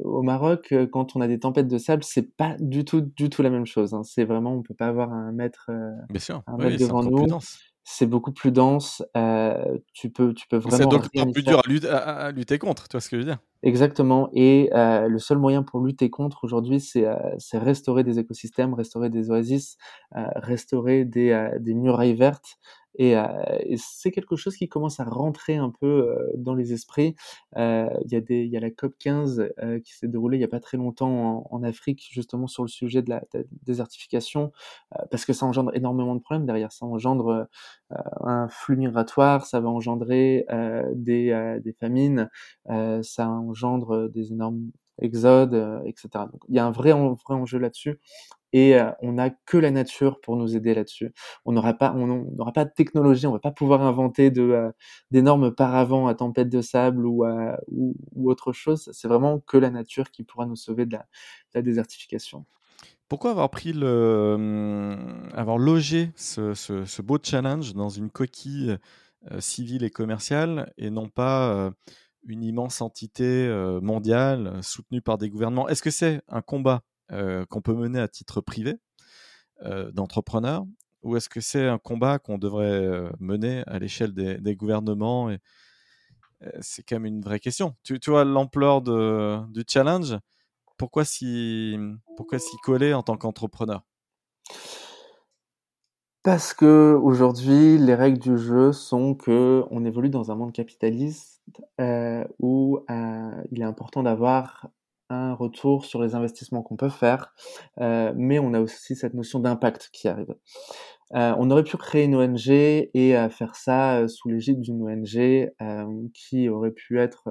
[0.03, 3.41] au Maroc, quand on a des tempêtes de sable, c'est pas du tout, du tout
[3.41, 3.93] la même chose.
[3.93, 4.03] Hein.
[4.03, 5.69] C'est vraiment, on peut pas avoir un mètre,
[6.09, 6.43] Bien sûr.
[6.47, 7.25] un mètre devant nous
[7.89, 9.01] c'est beaucoup plus dense.
[9.15, 10.91] Euh, tu peux, tu peux vraiment.
[10.91, 13.39] C'est donc plus dur à lutter, contre, tu vois ce que je veux dire?
[13.63, 14.29] Exactement.
[14.33, 17.15] Et euh, le seul moyen pour lutter contre aujourd'hui, c'est euh,
[17.53, 19.77] restaurer des écosystèmes, restaurer des oasis,
[20.17, 22.57] euh, restaurer des, euh, des murailles vertes
[22.97, 27.15] et, et c'est quelque chose qui commence à rentrer un peu dans les esprits.
[27.55, 27.61] Il
[28.11, 29.49] y a y a la COP 15
[29.83, 32.69] qui s'est déroulée il y a pas très longtemps en, en, Afrique, justement sur le
[32.69, 34.51] sujet de la, de la désertification,
[35.11, 36.71] parce que ça engendre énormément de problèmes derrière.
[36.71, 37.47] Ça engendre
[37.91, 40.45] un flux migratoire, ça va engendrer
[40.95, 42.29] des, des famines,
[42.67, 46.09] ça engendre des énormes exodes, etc.
[46.13, 47.99] Donc, il y a un vrai, vrai enjeu là-dessus
[48.53, 51.13] et euh, on n'a que la nature pour nous aider là-dessus.
[51.45, 54.71] On n'aura pas, on n'aura pas de technologie, on va pas pouvoir inventer euh,
[55.11, 57.25] d'énormes paravents à tempête de sable ou,
[58.23, 58.89] autre chose.
[58.93, 60.97] C'est vraiment que la nature qui pourra nous sauver de
[61.53, 62.45] la, désertification.
[63.09, 68.77] Pourquoi avoir pris le, hum, avoir logé ce, ce, beau challenge dans une coquille
[69.31, 71.71] euh, civile et commerciale et non pas
[72.27, 73.49] une immense entité
[73.81, 75.67] mondiale soutenue par des gouvernements?
[75.67, 76.83] Est-ce que c'est un combat?
[77.09, 78.79] Qu'on peut mener à titre privé
[79.63, 80.65] euh, d'entrepreneur
[81.01, 85.31] ou est-ce que c'est un combat qu'on devrait euh, mener à l'échelle des, gouvernements
[86.59, 87.75] C'est quand même une vraie question.
[87.83, 90.17] Tu, vois l'ampleur du challenge.
[90.77, 91.77] Pourquoi s'y
[92.17, 93.83] pourquoi coller en tant qu'entrepreneur?
[96.27, 101.41] Parce que aujourd'hui, les règles du jeu sont que on évolue dans un monde capitaliste
[101.79, 104.67] euh, où euh, il est important d'avoir
[105.09, 107.33] un retour sur les investissements qu'on peut faire,
[107.79, 110.35] euh, mais on a aussi cette notion d'impact qui arrive.
[111.15, 114.81] Euh, on aurait pu créer une ONG et euh, faire ça euh, sous l'égide d'une
[114.83, 115.49] ONG
[116.13, 117.29] qui aurait pu être.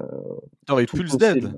[0.65, 1.53] T'aurais eu plus d'aide.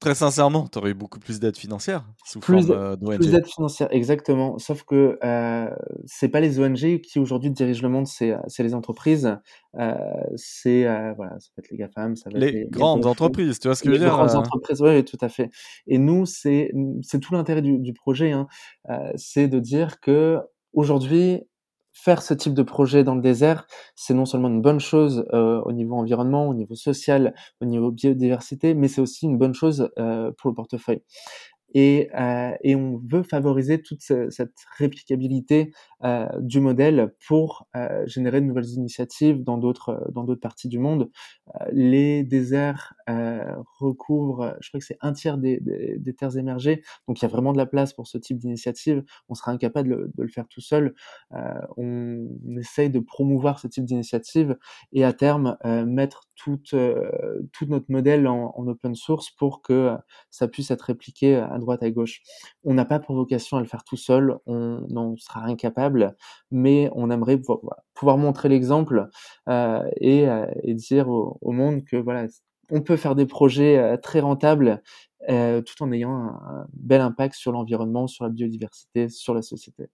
[0.00, 3.16] Très sincèrement, t'aurais eu beaucoup plus d'aide financière sous plus, forme d'ONG.
[3.16, 4.58] Plus d'aide financière, exactement.
[4.58, 5.18] Sauf que
[6.06, 9.36] c'est pas les ONG qui aujourd'hui dirigent le monde, c'est les entreprises.
[10.36, 10.84] c'est
[11.14, 13.58] voilà, ça peut être les GAFAM, ça va les, être les grandes entreprises.
[13.58, 15.50] Tu vois ce que je veux dire Les grandes entreprises, oui, tout à fait.
[15.86, 18.48] Et nous, c'est c'est tout l'intérêt du, du, projet, hein,
[19.14, 20.40] c'est de dire que
[20.72, 21.42] aujourd'hui
[21.92, 25.60] faire ce type de projet dans le désert, c'est non seulement une bonne chose euh,
[25.62, 29.90] au niveau environnement, au niveau social, au niveau biodiversité, mais c'est aussi une bonne chose
[29.98, 31.02] euh, pour le portefeuille.
[31.72, 35.72] Et, euh, et, on veut favoriser toute cette réplicabilité
[36.04, 40.78] euh, du modèle pour euh, générer de nouvelles initiatives dans d'autres dans d'autres parties du
[40.78, 41.10] monde.
[41.60, 43.44] Euh, les déserts euh,
[43.78, 47.26] recouvrent, je crois que c'est un tiers des, des, des, terres émergées, donc il y
[47.26, 49.04] a vraiment de la place pour ce type d'initiative.
[49.28, 50.94] On sera incapable de, de, le faire tout seul.
[51.76, 54.56] on, on essaye de promouvoir ce type d'initiative
[54.92, 55.56] et à terme
[55.86, 56.60] mettre tout,
[57.52, 59.96] tout notre modèle en, en, open source pour que
[60.30, 62.22] ça puisse être répliqué à droite à gauche.
[62.64, 66.16] On n'a pas pour vocation à le faire tout seul, on en sera incapable,
[66.50, 69.08] mais on aimerait pouvoir, pouvoir montrer l'exemple
[69.48, 72.26] euh, et, euh, et, dire au, au, monde que voilà,
[72.70, 74.82] on peut faire des projets euh, très rentables
[75.28, 79.90] euh, tout en ayant un bel impact sur l'environnement, sur la biodiversité, sur la société.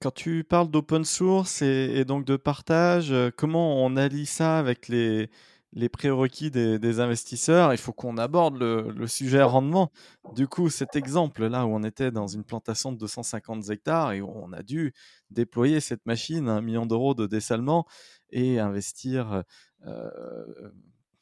[0.00, 4.88] Quand tu parles d'open source et, donc de partage, euh, comment on allie ça avec
[4.88, 5.30] les,
[5.72, 9.90] les prérequis des, investisseurs, il faut qu'on aborde le, le, sujet rendement.
[10.34, 14.30] Du coup, cet exemple-là où on était dans une plantation de 250 hectares et où
[14.34, 14.92] on a dû
[15.30, 17.86] déployer cette machine, un million d'euros de dessalement
[18.30, 19.44] et investir
[19.86, 20.10] euh,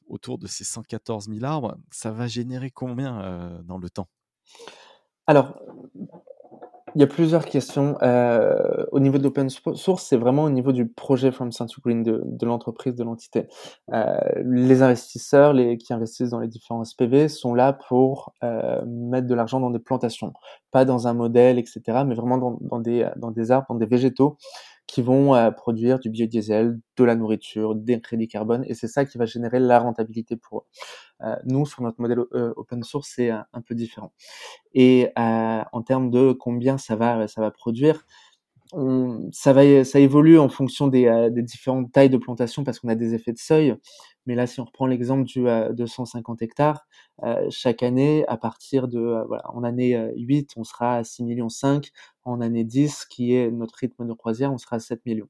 [0.08, 4.08] autour de ces 114 000 arbres, ça va générer combien euh, dans le temps?
[5.26, 5.58] Alors,
[6.95, 7.97] il y a plusieurs questions.
[8.03, 11.80] Euh, au niveau de l'open source, c'est vraiment au niveau du projet From Sun to
[11.80, 13.49] Green de, l'entreprise, de l'entité.
[13.92, 19.26] Euh, les investisseurs les, qui investissent dans les différents SPV sont là pour euh, mettre
[19.26, 20.32] de l'argent dans des plantations,
[20.70, 23.86] pas dans un modèle, etc., mais vraiment dans, dans, des, dans des arbres, dans des
[23.86, 24.36] végétaux
[24.95, 29.05] qui vont euh, produire du biodiesel, de la nourriture, des crédits carbone, et c'est ça
[29.05, 30.62] qui va générer la rentabilité pour eux.
[31.22, 34.12] Euh, nous, sur notre modèle euh, open source, c'est un, peu différent.
[34.72, 38.07] Et en termes de combien ça va, ça va produire,
[39.33, 42.89] ça va, ça évolue en fonction des, euh, des différentes tailles de plantation parce qu'on
[42.89, 43.75] a des effets de seuil.
[44.27, 46.87] Mais là, si on reprend l'exemple du euh, 250 hectares,
[47.22, 51.25] euh, chaque année, à partir de, euh, voilà, en année 8, on sera à 6
[51.25, 51.91] millions 5.
[52.25, 55.29] En année 10, qui est notre rythme de croisière, on sera à 7 millions.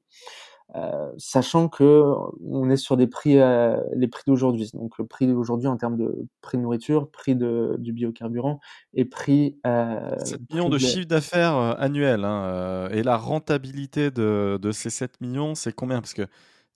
[0.75, 2.03] Euh, sachant que
[2.43, 4.71] on est sur des prix, euh, les prix d'aujourd'hui.
[4.73, 8.61] Donc le prix d'aujourd'hui en termes de prix de nourriture, prix de, du biocarburant
[8.95, 9.59] et prix.
[9.67, 12.25] Euh, 7 millions de, de chiffre d'affaires euh, annuel.
[12.25, 16.01] Hein, euh, et la rentabilité de, de ces 7 millions, c'est combien?
[16.01, 16.27] Parce que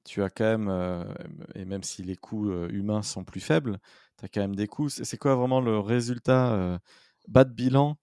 [0.05, 1.03] tu as quand même, euh,
[1.55, 3.79] et même si les coûts humains sont plus faibles,
[4.19, 4.91] tu as quand même des coûts.
[4.91, 6.79] C'est quoi vraiment le résultat
[7.27, 7.97] bas de bilan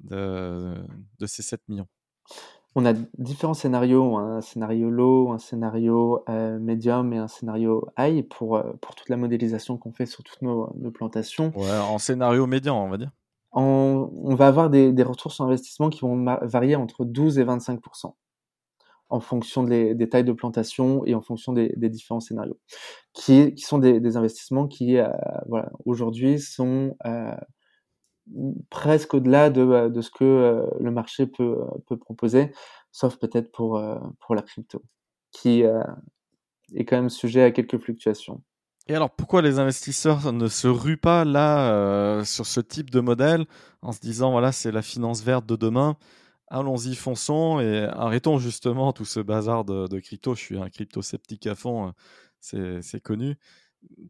[0.00, 0.74] de,
[1.18, 1.88] de ces 7 millions?
[2.78, 8.22] On a différents scénarios, un scénario low, un scénario euh, medium et un scénario high
[8.28, 11.52] pour, euh, pour toute la modélisation qu'on fait sur toutes nos, nos, plantations.
[11.56, 13.10] Ouais, en scénario médian, on va dire.
[13.50, 17.44] En, on va avoir des, des, retours sur investissement qui vont varier entre 12 et
[17.44, 18.12] 25%
[19.10, 22.58] en fonction des, des, tailles de plantation et en fonction des, des différents scénarios,
[23.12, 25.08] qui, qui sont des, investissements qui, euh,
[25.48, 27.34] voilà, aujourd'hui sont euh,
[28.70, 32.52] presque au-delà de, euh, de, ce que euh, le marché peut, euh, peut proposer,
[32.92, 33.82] sauf peut-être pour,
[34.20, 34.82] pour la crypto,
[35.30, 38.42] qui est quand même sujet à quelques fluctuations.
[38.86, 43.00] Et alors, pourquoi les investisseurs ne se ruent pas là euh, sur ce type de
[43.00, 43.44] modèle
[43.82, 45.96] en se disant voilà, c'est la finance verte de demain,
[46.48, 50.34] allons-y, fonçons et arrêtons justement tout ce bazar de, de crypto.
[50.34, 51.92] Je suis un crypto sceptique à fond,
[52.40, 53.36] c'est connu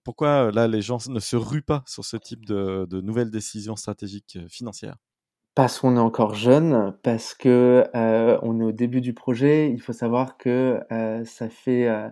[0.04, 4.38] pourquoi là les gens ne se ruent pas sur ce type de, nouvelles décisions stratégiques
[4.48, 4.96] financières?
[5.54, 9.70] Parce qu'on est encore jeune, parce que euh, on est au début du projet.
[9.72, 12.08] Il faut savoir que euh, ça fait euh,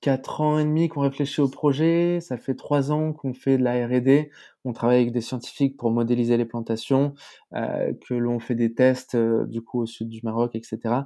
[0.00, 3.64] quatre ans et demi qu'on réfléchit au projet, ça fait trois ans qu'on fait de
[3.64, 4.30] la R&D.
[4.64, 7.14] On travaille avec des scientifiques pour modéliser les plantations,
[7.52, 11.00] que l'on fait des tests du coup au sud du Maroc, etc.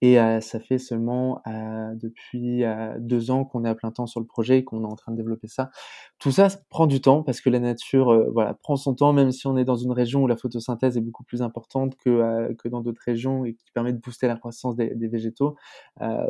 [0.00, 4.06] Et euh, ça fait seulement euh, depuis euh, deux ans qu'on est à plein temps
[4.06, 5.70] sur le projet et qu'on est en train de développer ça.
[6.20, 9.46] Tout ça, prend du temps parce que la nature, voilà, prend son temps, même si
[9.46, 12.80] on est dans une région où la photosynthèse est beaucoup plus importante que que dans
[12.80, 15.56] d'autres régions et qui permet de booster la croissance des, des végétaux.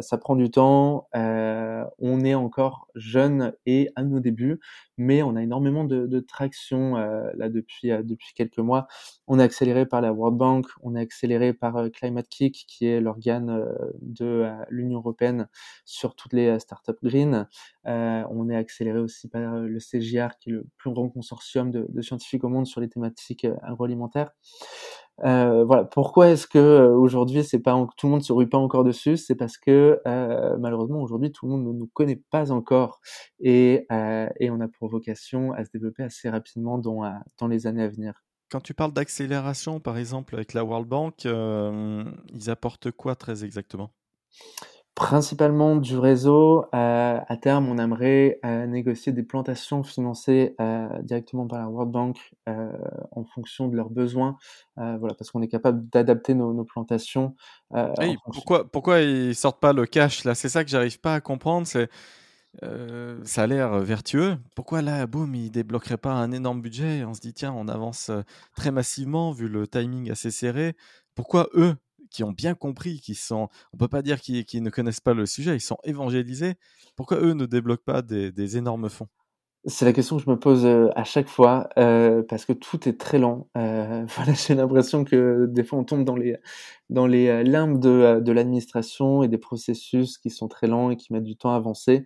[0.01, 1.09] Ça prend du temps.
[1.15, 4.61] on est encore jeune et à nos débuts,
[4.99, 8.87] mais on a énormément de, de traction là depuis depuis quelques mois.
[9.27, 13.01] On est accéléré par la World Bank, on est accéléré par Climate Kick, qui est
[13.01, 13.58] l'organe
[14.01, 15.49] de l'Union européenne
[15.85, 17.47] sur toutes les startups green.
[17.85, 22.45] on est accéléré aussi par le CGR, qui est le plus grand consortium de, scientifiques
[22.45, 24.31] au monde sur les thématiques agroalimentaires.
[25.25, 25.85] Euh, voilà.
[25.85, 29.17] Pourquoi est-ce que euh, aujourd'hui c'est pas tout le monde se rue pas encore dessus?
[29.17, 33.01] C'est parce que euh, malheureusement aujourd'hui tout le monde ne nous connaît pas encore
[33.41, 37.83] et, euh, on a pour vocation à se développer assez rapidement euh, dans les années
[37.83, 38.23] à venir.
[38.51, 43.91] Quand tu parles d'accélération, par exemple avec la World Bank, ils apportent quoi très exactement?
[44.99, 46.65] Principalement du réseau.
[46.75, 51.93] Euh, à terme, on aimerait euh, négocier des plantations financées euh, directement par la World
[51.93, 52.35] Bank
[53.13, 54.37] en fonction de leurs besoins.
[54.77, 57.37] voilà, parce qu'on est capable d'adapter nos, nos, plantations.
[58.01, 60.25] Hey, pourquoi, pourquoi ils sortent pas le cash?
[60.25, 61.69] Là C'est ça que j'arrive pas à comprendre.
[61.69, 61.89] C'est
[63.25, 64.37] ça a l'air vertueux.
[64.57, 68.11] Pourquoi là, boum, ils débloqueraient pas un énorme budget On se dit tiens, on avance
[68.57, 70.75] très massivement vu le timing assez serré.
[71.15, 71.77] Pourquoi eux
[72.11, 75.27] qui ont bien compris, qui sont, on peut pas dire qu'ils ne connaissent pas le
[75.27, 76.55] sujet, ils sont évangélisés.
[76.97, 79.09] Pourquoi eux ne débloquent pas des, des énormes fonds?
[79.65, 82.89] C'est la question que je me pose euh, à chaque fois euh, parce que tout
[82.89, 83.49] est très lent.
[83.57, 86.37] Euh, voilà, j'ai l'impression que des fois on tombe dans les
[86.91, 90.97] dans les euh, limbes de, de l'administration et des processus qui sont très lents et
[90.97, 92.05] qui mettent du temps à avancer.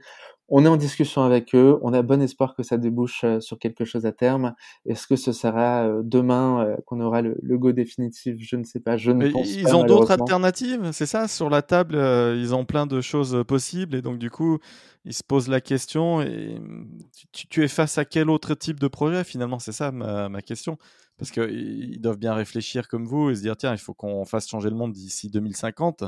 [0.48, 1.78] On est en discussion avec eux.
[1.82, 4.54] On a bon espoir que ça débouche euh, sur quelque chose à terme.
[4.84, 8.36] Est-ce que ce sera euh, demain euh, qu'on aura le, le, go définitif?
[8.38, 8.96] Je ne sais pas.
[8.96, 9.70] Je ne pense ils pas.
[9.70, 11.28] Ils ont d'autres alternatives, c'est ça?
[11.28, 11.96] Sur la table,
[12.36, 14.58] ils ont plein de choses possibles et donc du coup,
[15.04, 16.20] ils se posent la question.
[16.20, 16.60] Et
[17.32, 19.58] tu, tu es face à quel autre type de projet finalement?
[19.58, 20.76] C'est ça ma, ma question
[21.18, 24.48] parce qu'ils doivent bien réfléchir comme vous et se dire tiens, il faut qu'on fasse
[24.48, 26.04] changer le monde d'ici 2050.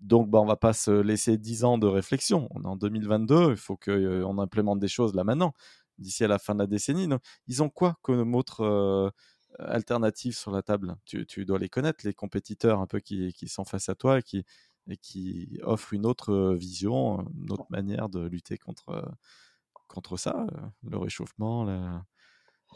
[0.00, 2.48] Donc, bah, on va pas se laisser 10 ans de réflexion.
[2.52, 5.54] On est en 2022, il faut qu'on euh, implémente des choses là maintenant,
[5.98, 7.08] d'ici à la fin de la décennie.
[7.08, 9.10] Donc, ils ont quoi comme autre euh,
[9.58, 10.96] alternative sur la table?
[11.04, 14.20] Tu, tu, dois les connaître, les compétiteurs un peu qui, qui sont face à toi
[14.20, 14.44] et qui,
[14.88, 19.10] et qui offrent une autre vision, une autre manière de lutter contre,
[19.88, 20.46] contre ça,
[20.84, 22.04] le réchauffement, la,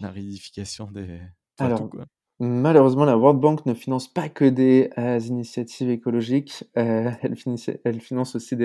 [0.01, 1.21] la ridification des...
[1.59, 2.07] Alors, tout, quoi.
[2.45, 7.09] Malheureusement, la World Bank ne finance pas que des euh, initiatives écologiques, euh,
[7.85, 8.57] elle, finance, aussi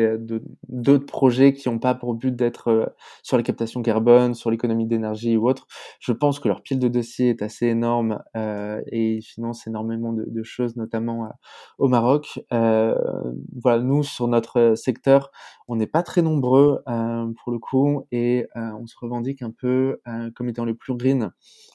[0.68, 2.88] d'autres projets qui n'ont pas pour but d'être euh,
[3.22, 5.68] sur la captation carbone, sur l'économie d'énergie ou autre.
[6.00, 10.26] Je pense que leur pile de dossiers est assez énorme et ils financent énormément de,
[10.28, 11.30] de choses, notamment
[11.78, 12.40] au Maroc.
[12.50, 15.30] voilà, nous, sur notre secteur,
[15.68, 20.02] on n'est pas très nombreux pour le coup et on se revendique un peu
[20.36, 21.32] comme étant les plus green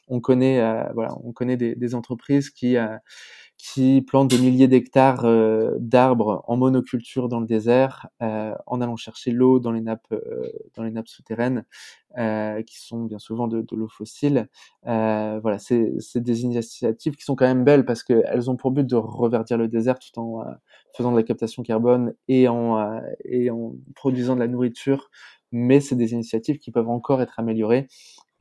[0.08, 2.96] on connaît, euh, voilà, on connaît des, entreprises qui euh,
[3.58, 9.30] qui plantent des milliers d'hectares euh, d'arbres en monoculture dans le désert, en allant chercher
[9.30, 10.12] l'eau dans les nappes,
[10.74, 11.64] dans les nappes souterraines,
[12.66, 14.48] qui sont bien souvent de, de l'eau fossile.
[14.84, 18.96] voilà, c'est des initiatives qui sont quand même belles parce qu'elles ont pour but de
[18.96, 20.44] reverdir le désert tout en
[20.96, 25.10] faisant de la captation carbone et en, et en produisant de la nourriture.
[25.52, 27.86] Mais c'est des initiatives qui peuvent encore être améliorées.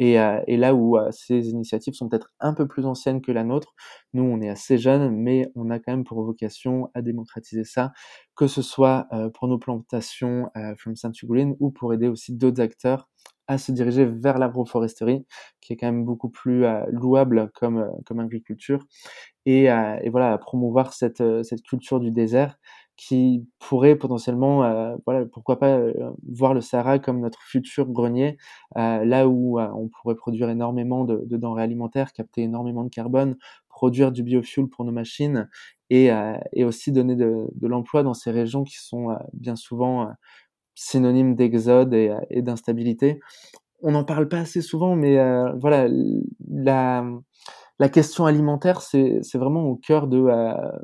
[0.02, 3.32] Et, euh, et, là où euh, ces initiatives sont peut-être un peu plus anciennes que
[3.32, 3.76] la nôtre,
[4.14, 7.92] nous on est assez jeunes, mais on a quand même pour vocation à démocratiser ça,
[8.36, 10.50] que ce soit euh, pour nos plantations
[10.80, 11.28] From Sun to
[11.60, 13.10] ou pour aider aussi d'autres acteurs
[13.48, 15.24] à se diriger vers l'agroforesterie,
[15.60, 18.84] qui est quand même beaucoup plus louable comme, comme agriculture,
[19.46, 22.58] et, et voilà, à promouvoir cette, cette culture du désert
[23.08, 25.92] qui pourrait potentiellement, euh, voilà, pourquoi pas euh,
[26.32, 28.38] voir le Sahara comme notre futur grenier,
[28.78, 33.38] euh, là où on pourrait produire énormément de, de, denrées alimentaires, capter énormément de carbone,
[33.70, 35.50] produire du biofuel pour nos machines
[35.90, 36.10] et,
[36.54, 40.10] et aussi donner de, l'emploi dans ces régions qui sont bien souvent
[40.76, 43.20] synonymes d'exode et, et d'instabilité.
[43.82, 45.18] On n'en parle pas assez souvent, mais
[45.60, 45.88] voilà,
[46.50, 47.04] la,
[47.80, 50.30] la question alimentaire, c'est vraiment au cœur de,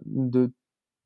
[0.06, 0.52] de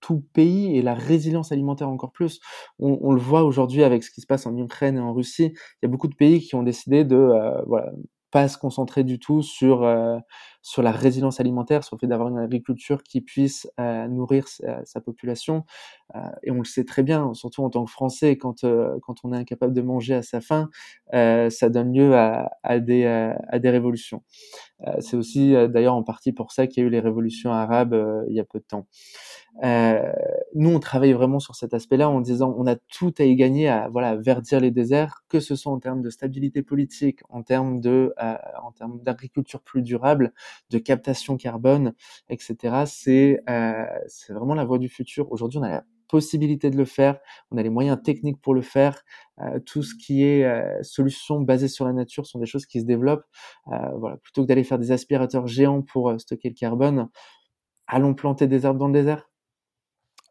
[0.02, 2.40] tout pays et la résilience alimentaire encore plus.
[2.80, 5.54] On, on le voit aujourd'hui avec ce qui se passe en Ukraine et en Russie.
[5.56, 7.92] Il y a beaucoup de pays qui ont décidé de euh, voilà,
[8.32, 10.18] pas se concentrer du tout sur euh,
[10.62, 14.86] sur la résilience alimentaire, sur le fait d'avoir une agriculture qui puisse euh, nourrir sa,
[14.86, 15.66] sa population.
[16.16, 19.16] Euh, et on le sait très bien, surtout en tant que Français, quand euh, quand
[19.24, 20.70] on est incapable de manger à sa faim,
[21.14, 24.24] euh, ça donne lieu à, à des à des révolutions.
[25.00, 27.96] C'est aussi d'ailleurs en partie pour ça qu'il y a eu les révolutions arabes
[28.30, 28.88] il y a peu de temps.
[29.64, 33.68] Nous, on travaille vraiment sur cet aspect-là en disant on a tout à y gagner
[33.68, 37.80] à voilà verdir les déserts, que ce soit en termes de stabilité politique, en termes
[37.80, 38.14] de
[38.64, 40.34] en termes d'agriculture plus durable,
[40.70, 41.94] de captation carbone,
[42.30, 42.84] etc.
[42.86, 45.32] C'est euh, c'est vraiment la voie du futur.
[45.32, 47.20] Aujourd'hui, on a possibilité de le faire,
[47.52, 49.02] on a les moyens techniques pour le faire.
[49.40, 52.82] Euh, tout ce qui est euh, solutions basées sur la nature sont des choses qui
[52.82, 53.26] se développent.
[53.68, 57.10] voilà, plutôt que d'aller faire des aspirateurs géants pour stocker le carbone,
[57.88, 59.31] allons planter des arbres dans le désert.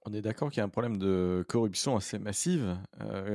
[0.07, 2.79] On est d'accord qu'il y a un problème de corruption assez massive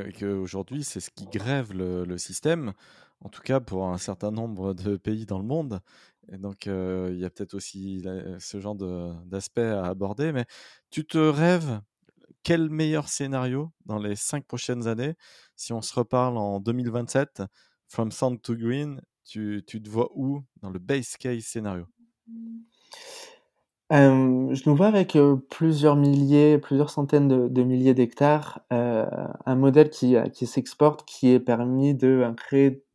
[0.05, 2.73] et qu'aujourd'hui, c'est ce qui grève le, système,
[3.21, 5.79] en tout cas pour un certain nombre de pays dans le monde.
[6.31, 8.03] Et donc, il y a peut-être aussi
[8.39, 10.31] ce genre d'aspect à aborder.
[10.31, 10.45] Mais
[10.89, 11.81] tu te rêves
[12.45, 15.15] quel meilleur scénario dans les cinq prochaines années
[15.55, 17.41] Si on se reparle en 2027,
[17.87, 21.87] From Sound to Green, tu, tu te vois où dans le base case scénario?
[23.95, 25.17] Je nous vois avec,
[25.49, 31.95] plusieurs milliers, plusieurs centaines de milliers d'hectares, un modèle qui, qui s'exporte, qui est permis
[31.95, 32.85] de, créer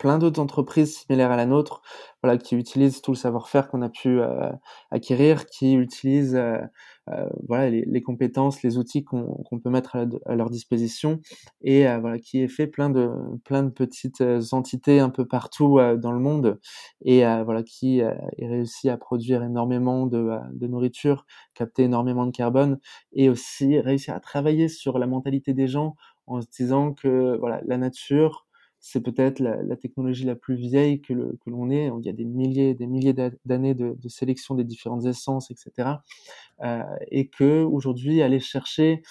[0.00, 1.82] plein d'autres entreprises similaires à la nôtre,
[2.22, 4.50] voilà, qui utilisent tout le savoir-faire qu'on a pu euh,
[4.90, 6.99] acquérir, qui utilisent euh, euh,
[7.48, 11.20] voilà les, les, compétences, les outils qu'on peut mettre à, leur disposition,
[11.62, 13.10] et voilà qui est fait plein de
[13.44, 16.58] plein de petites entités un peu partout dans le monde,
[17.04, 22.78] et voilà qui est réussi à produire énormément de, de nourriture, capter énormément de carbone,
[23.12, 25.96] et aussi réussir à travailler sur la mentalité des gens
[26.26, 28.46] en se disant que voilà la nature
[28.80, 31.12] c'est peut-être la, technologie la plus vieille que,
[31.46, 31.90] l'on ait.
[32.00, 33.14] Il y a des milliers, des milliers
[33.44, 35.90] d'années de, sélection des différentes essences, etc.
[36.62, 39.02] Euh, et que aujourd'hui, aller chercher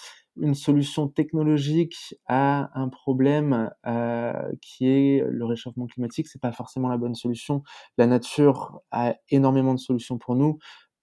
[0.42, 6.88] une solution technologique à un problème euh, qui est le réchauffement climatique, c'est pas forcément
[6.88, 7.64] la bonne solution.
[7.98, 10.58] La nature a énormément de solutions pour nous.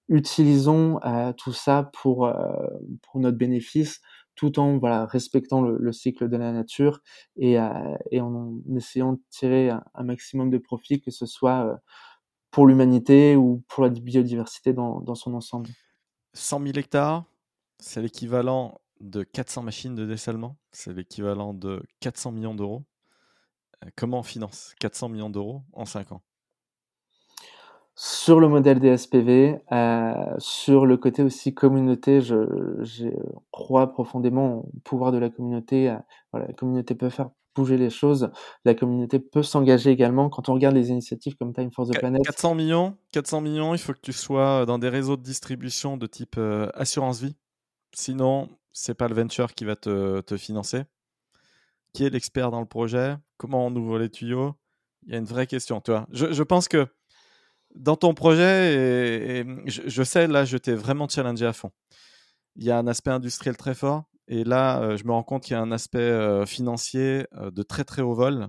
[0.08, 2.32] Utilisons euh, tout ça pour
[3.02, 4.00] pour notre bénéfice
[4.36, 7.00] tout en voilà, respectant le, cycle de la nature
[7.36, 11.76] et, euh, en, essayant de tirer un, maximum de profit, que ce soit euh,
[12.50, 15.70] pour l'humanité ou pour la biodiversité dans, dans son ensemble.
[16.34, 17.24] 100 000 hectares,
[17.78, 22.84] c'est l'équivalent de 400 machines de dessalement, c'est l'équivalent de 400 millions d'euros.
[23.84, 26.22] Euh, comment on finance 400 millions d'euros en 5 ans?
[27.98, 33.08] Sur le modèle des SPV, euh, sur le côté aussi communauté, je,
[33.50, 35.88] crois profondément au pouvoir de la communauté.
[35.88, 35.96] Euh,
[36.30, 38.30] voilà, la communauté peut faire bouger les choses.
[38.66, 40.28] La communauté peut s'engager également.
[40.28, 42.22] Quand on regarde les initiatives comme Time for the Planet.
[42.22, 46.06] 400 millions, 400 millions, il faut que tu sois dans des réseaux de distribution de
[46.06, 47.34] type euh, assurance vie.
[47.94, 50.82] Sinon, c'est pas le venture qui va te, te financer.
[51.94, 53.16] Qui est l'expert dans le projet?
[53.38, 54.54] Comment on ouvre les tuyaux?
[55.06, 55.80] Il y a une vraie question.
[55.80, 56.86] Tu vois je, je pense que
[57.76, 58.74] dans ton projet,
[59.40, 61.70] et, je, sais, là, je t'ai vraiment challengé à fond.
[62.56, 64.04] Il y a un aspect industriel très fort.
[64.28, 67.50] Et là, euh, je me rends compte qu'il y a un aspect euh, financier euh,
[67.50, 68.48] de très très haut vol.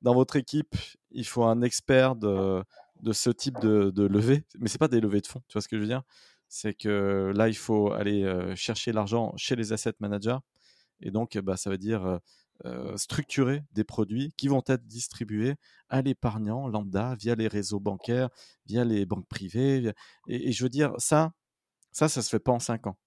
[0.00, 0.74] Dans votre équipe,
[1.10, 2.64] il faut un expert de,
[3.12, 4.42] ce type de, levée.
[4.58, 6.02] Mais ce pas des levées de fonds, tu vois ce que je veux dire?
[6.48, 10.38] C'est que là, il faut aller chercher l'argent chez les asset managers.
[11.00, 12.18] Et donc, bah, ça veut dire
[12.64, 15.56] euh, structurer des produits qui vont être distribués
[15.88, 18.28] à l'épargnant lambda via les réseaux bancaires,
[18.66, 19.92] via les banques privées.
[20.28, 21.32] Et, je veux dire, ça,
[21.90, 22.98] ça, ça se fait pas en 5 ans.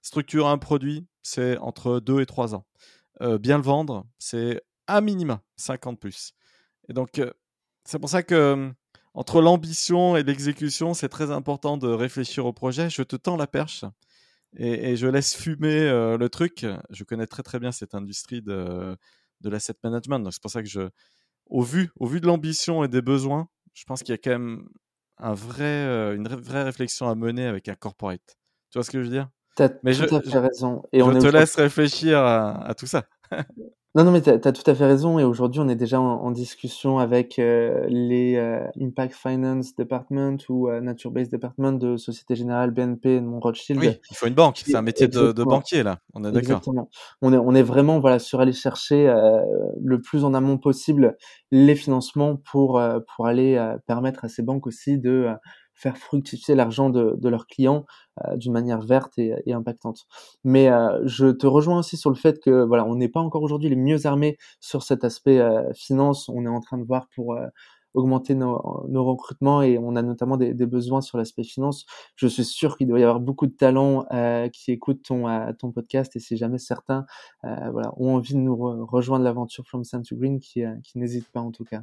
[0.00, 2.64] Structurer un produit, c'est entre 2 et 3 ans.
[3.20, 6.32] Euh, bien le vendre, c'est à minima 5 ans de plus.
[6.88, 7.32] Et donc, euh,
[7.84, 8.72] c'est pour ça que
[9.12, 12.90] entre l'ambition et l'exécution, c'est très important de réfléchir au projet.
[12.90, 13.84] Je te tends la perche
[14.56, 16.66] et, je laisse fumer euh, le truc.
[16.90, 18.96] Je connais très très bien cette industrie de,
[19.40, 20.20] de l'asset management.
[20.20, 20.88] Donc c'est pour ça que je,
[21.46, 24.30] au vu, au vu de l'ambition et des besoins, je pense qu'il y a quand
[24.30, 24.68] même
[25.18, 28.36] un vrai, euh, une vraie réflexion à mener avec un corporate.
[28.70, 29.28] Tu vois ce que je veux dire?
[29.56, 30.82] Tu as tout à fait raison.
[30.92, 33.04] Et je on te laisse réfléchir à, à tout ça.
[33.96, 35.18] Non, non, mais tu as, tout à fait raison.
[35.18, 40.68] Et aujourd'hui, on est déjà en, discussion avec euh, les euh, Impact Finance Department ou
[40.68, 43.80] euh, Nature Based Department de Société Générale, BNP et de Rothschild.
[43.80, 44.60] Oui, il faut une banque.
[44.62, 45.98] C'est un métier de, de, banquier, là.
[46.12, 46.40] On est d'accord.
[46.40, 46.90] Exactement.
[47.22, 49.10] On est, on est vraiment voilà, sur aller chercher
[49.82, 51.16] le plus en amont possible
[51.50, 52.82] les financements pour,
[53.14, 55.30] pour aller permettre à ces banques aussi de
[55.76, 57.84] faire fructifier l'argent de, de, leurs clients
[58.24, 60.06] euh, d'une manière verte et, et impactante.
[60.42, 63.42] Mais euh, je te rejoins aussi sur le fait que voilà, on n'est pas encore
[63.42, 66.28] aujourd'hui les mieux armés sur cet aspect euh, finance.
[66.28, 67.36] On est en train de voir pour
[67.96, 71.86] augmenter nos, nos, recrutements et on a notamment des, des besoins sur l'aspect finance.
[72.14, 75.26] Je suis sûr qu'il doit y avoir beaucoup de talents euh, qui écoutent ton,
[75.58, 77.06] ton podcast et si jamais certains
[77.44, 78.56] euh, voilà, ont envie de nous
[78.86, 81.82] rejoindre l'aventure From Sun to Green, qui, qui n'hésitent pas en tout cas.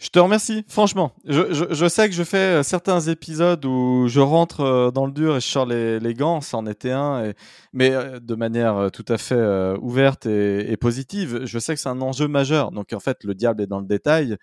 [0.00, 1.12] Je te remercie, franchement.
[1.26, 5.36] Je, sais que je fais euh, certains épisodes où je rentre euh, dans le dur
[5.36, 7.34] et je sors les, gants, ça en était un,
[7.74, 11.44] mais euh, de manière tout à fait ouverte et, positive.
[11.44, 12.70] Je sais que c'est un enjeu majeur.
[12.72, 14.38] Donc en fait, le diable est dans le détail.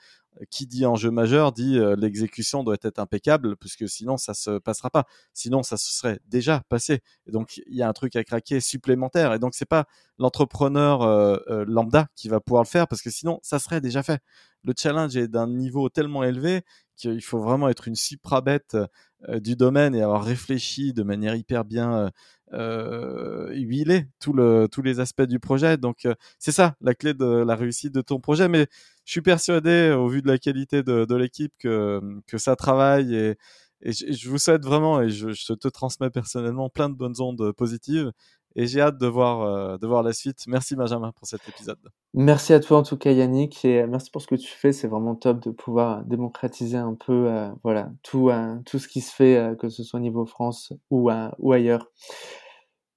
[0.49, 5.05] Qui dit enjeu majeur dit l'exécution doit être impeccable, puisque sinon ça se passera pas.
[5.33, 7.01] Sinon ça se serait déjà passé.
[7.25, 9.33] Et donc il y a un truc à craquer supplémentaire.
[9.33, 9.85] Et donc c'est pas
[10.19, 10.99] l'entrepreneur
[11.65, 14.21] lambda qui va pouvoir le faire, parce que sinon ça serait déjà fait.
[14.63, 16.63] Le challenge est d'un niveau tellement élevé
[16.97, 18.75] qu'il faut vraiment être une suprabête
[19.27, 22.11] du domaine et avoir réfléchi de manière hyper bien
[22.53, 25.77] euh, huiler tout le, tous les aspects du projet.
[25.77, 28.47] Donc euh, c'est ça la clé de la réussite de ton projet.
[28.47, 28.67] Mais
[29.05, 33.15] je suis persuadé, au vu de la qualité de, de l'équipe, que, que ça travaille
[33.15, 33.37] et,
[33.81, 37.51] et je, vous souhaite vraiment, et je, je, te transmets personnellement plein de bonnes ondes
[37.53, 38.11] positives.
[38.59, 40.45] Et j'ai hâte de voir, euh, de voir la suite.
[40.47, 41.77] Merci Benjamin pour cet épisode.
[42.15, 44.73] Merci à toi en tout cas Yannick et merci pour ce que tu fais.
[44.73, 49.01] C'est vraiment top de pouvoir démocratiser un peu euh, voilà, tout, euh, tout ce qui
[49.01, 51.91] se fait, que ce soit au niveau France ou, ou ailleurs.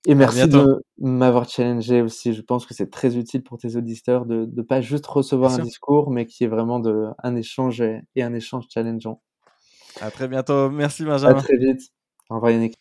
[0.07, 2.33] Et merci de m'avoir challengé aussi.
[2.33, 5.59] Je pense que c'est très utile pour tes auditeurs de ne pas juste recevoir un
[5.59, 9.21] discours, mais qui est vraiment de, un échange et, et un échange challengeant.
[10.01, 10.71] À très bientôt.
[10.71, 11.37] Merci Benjamin.
[11.37, 11.83] À très vite.
[12.31, 12.77] Au revoir Yannick.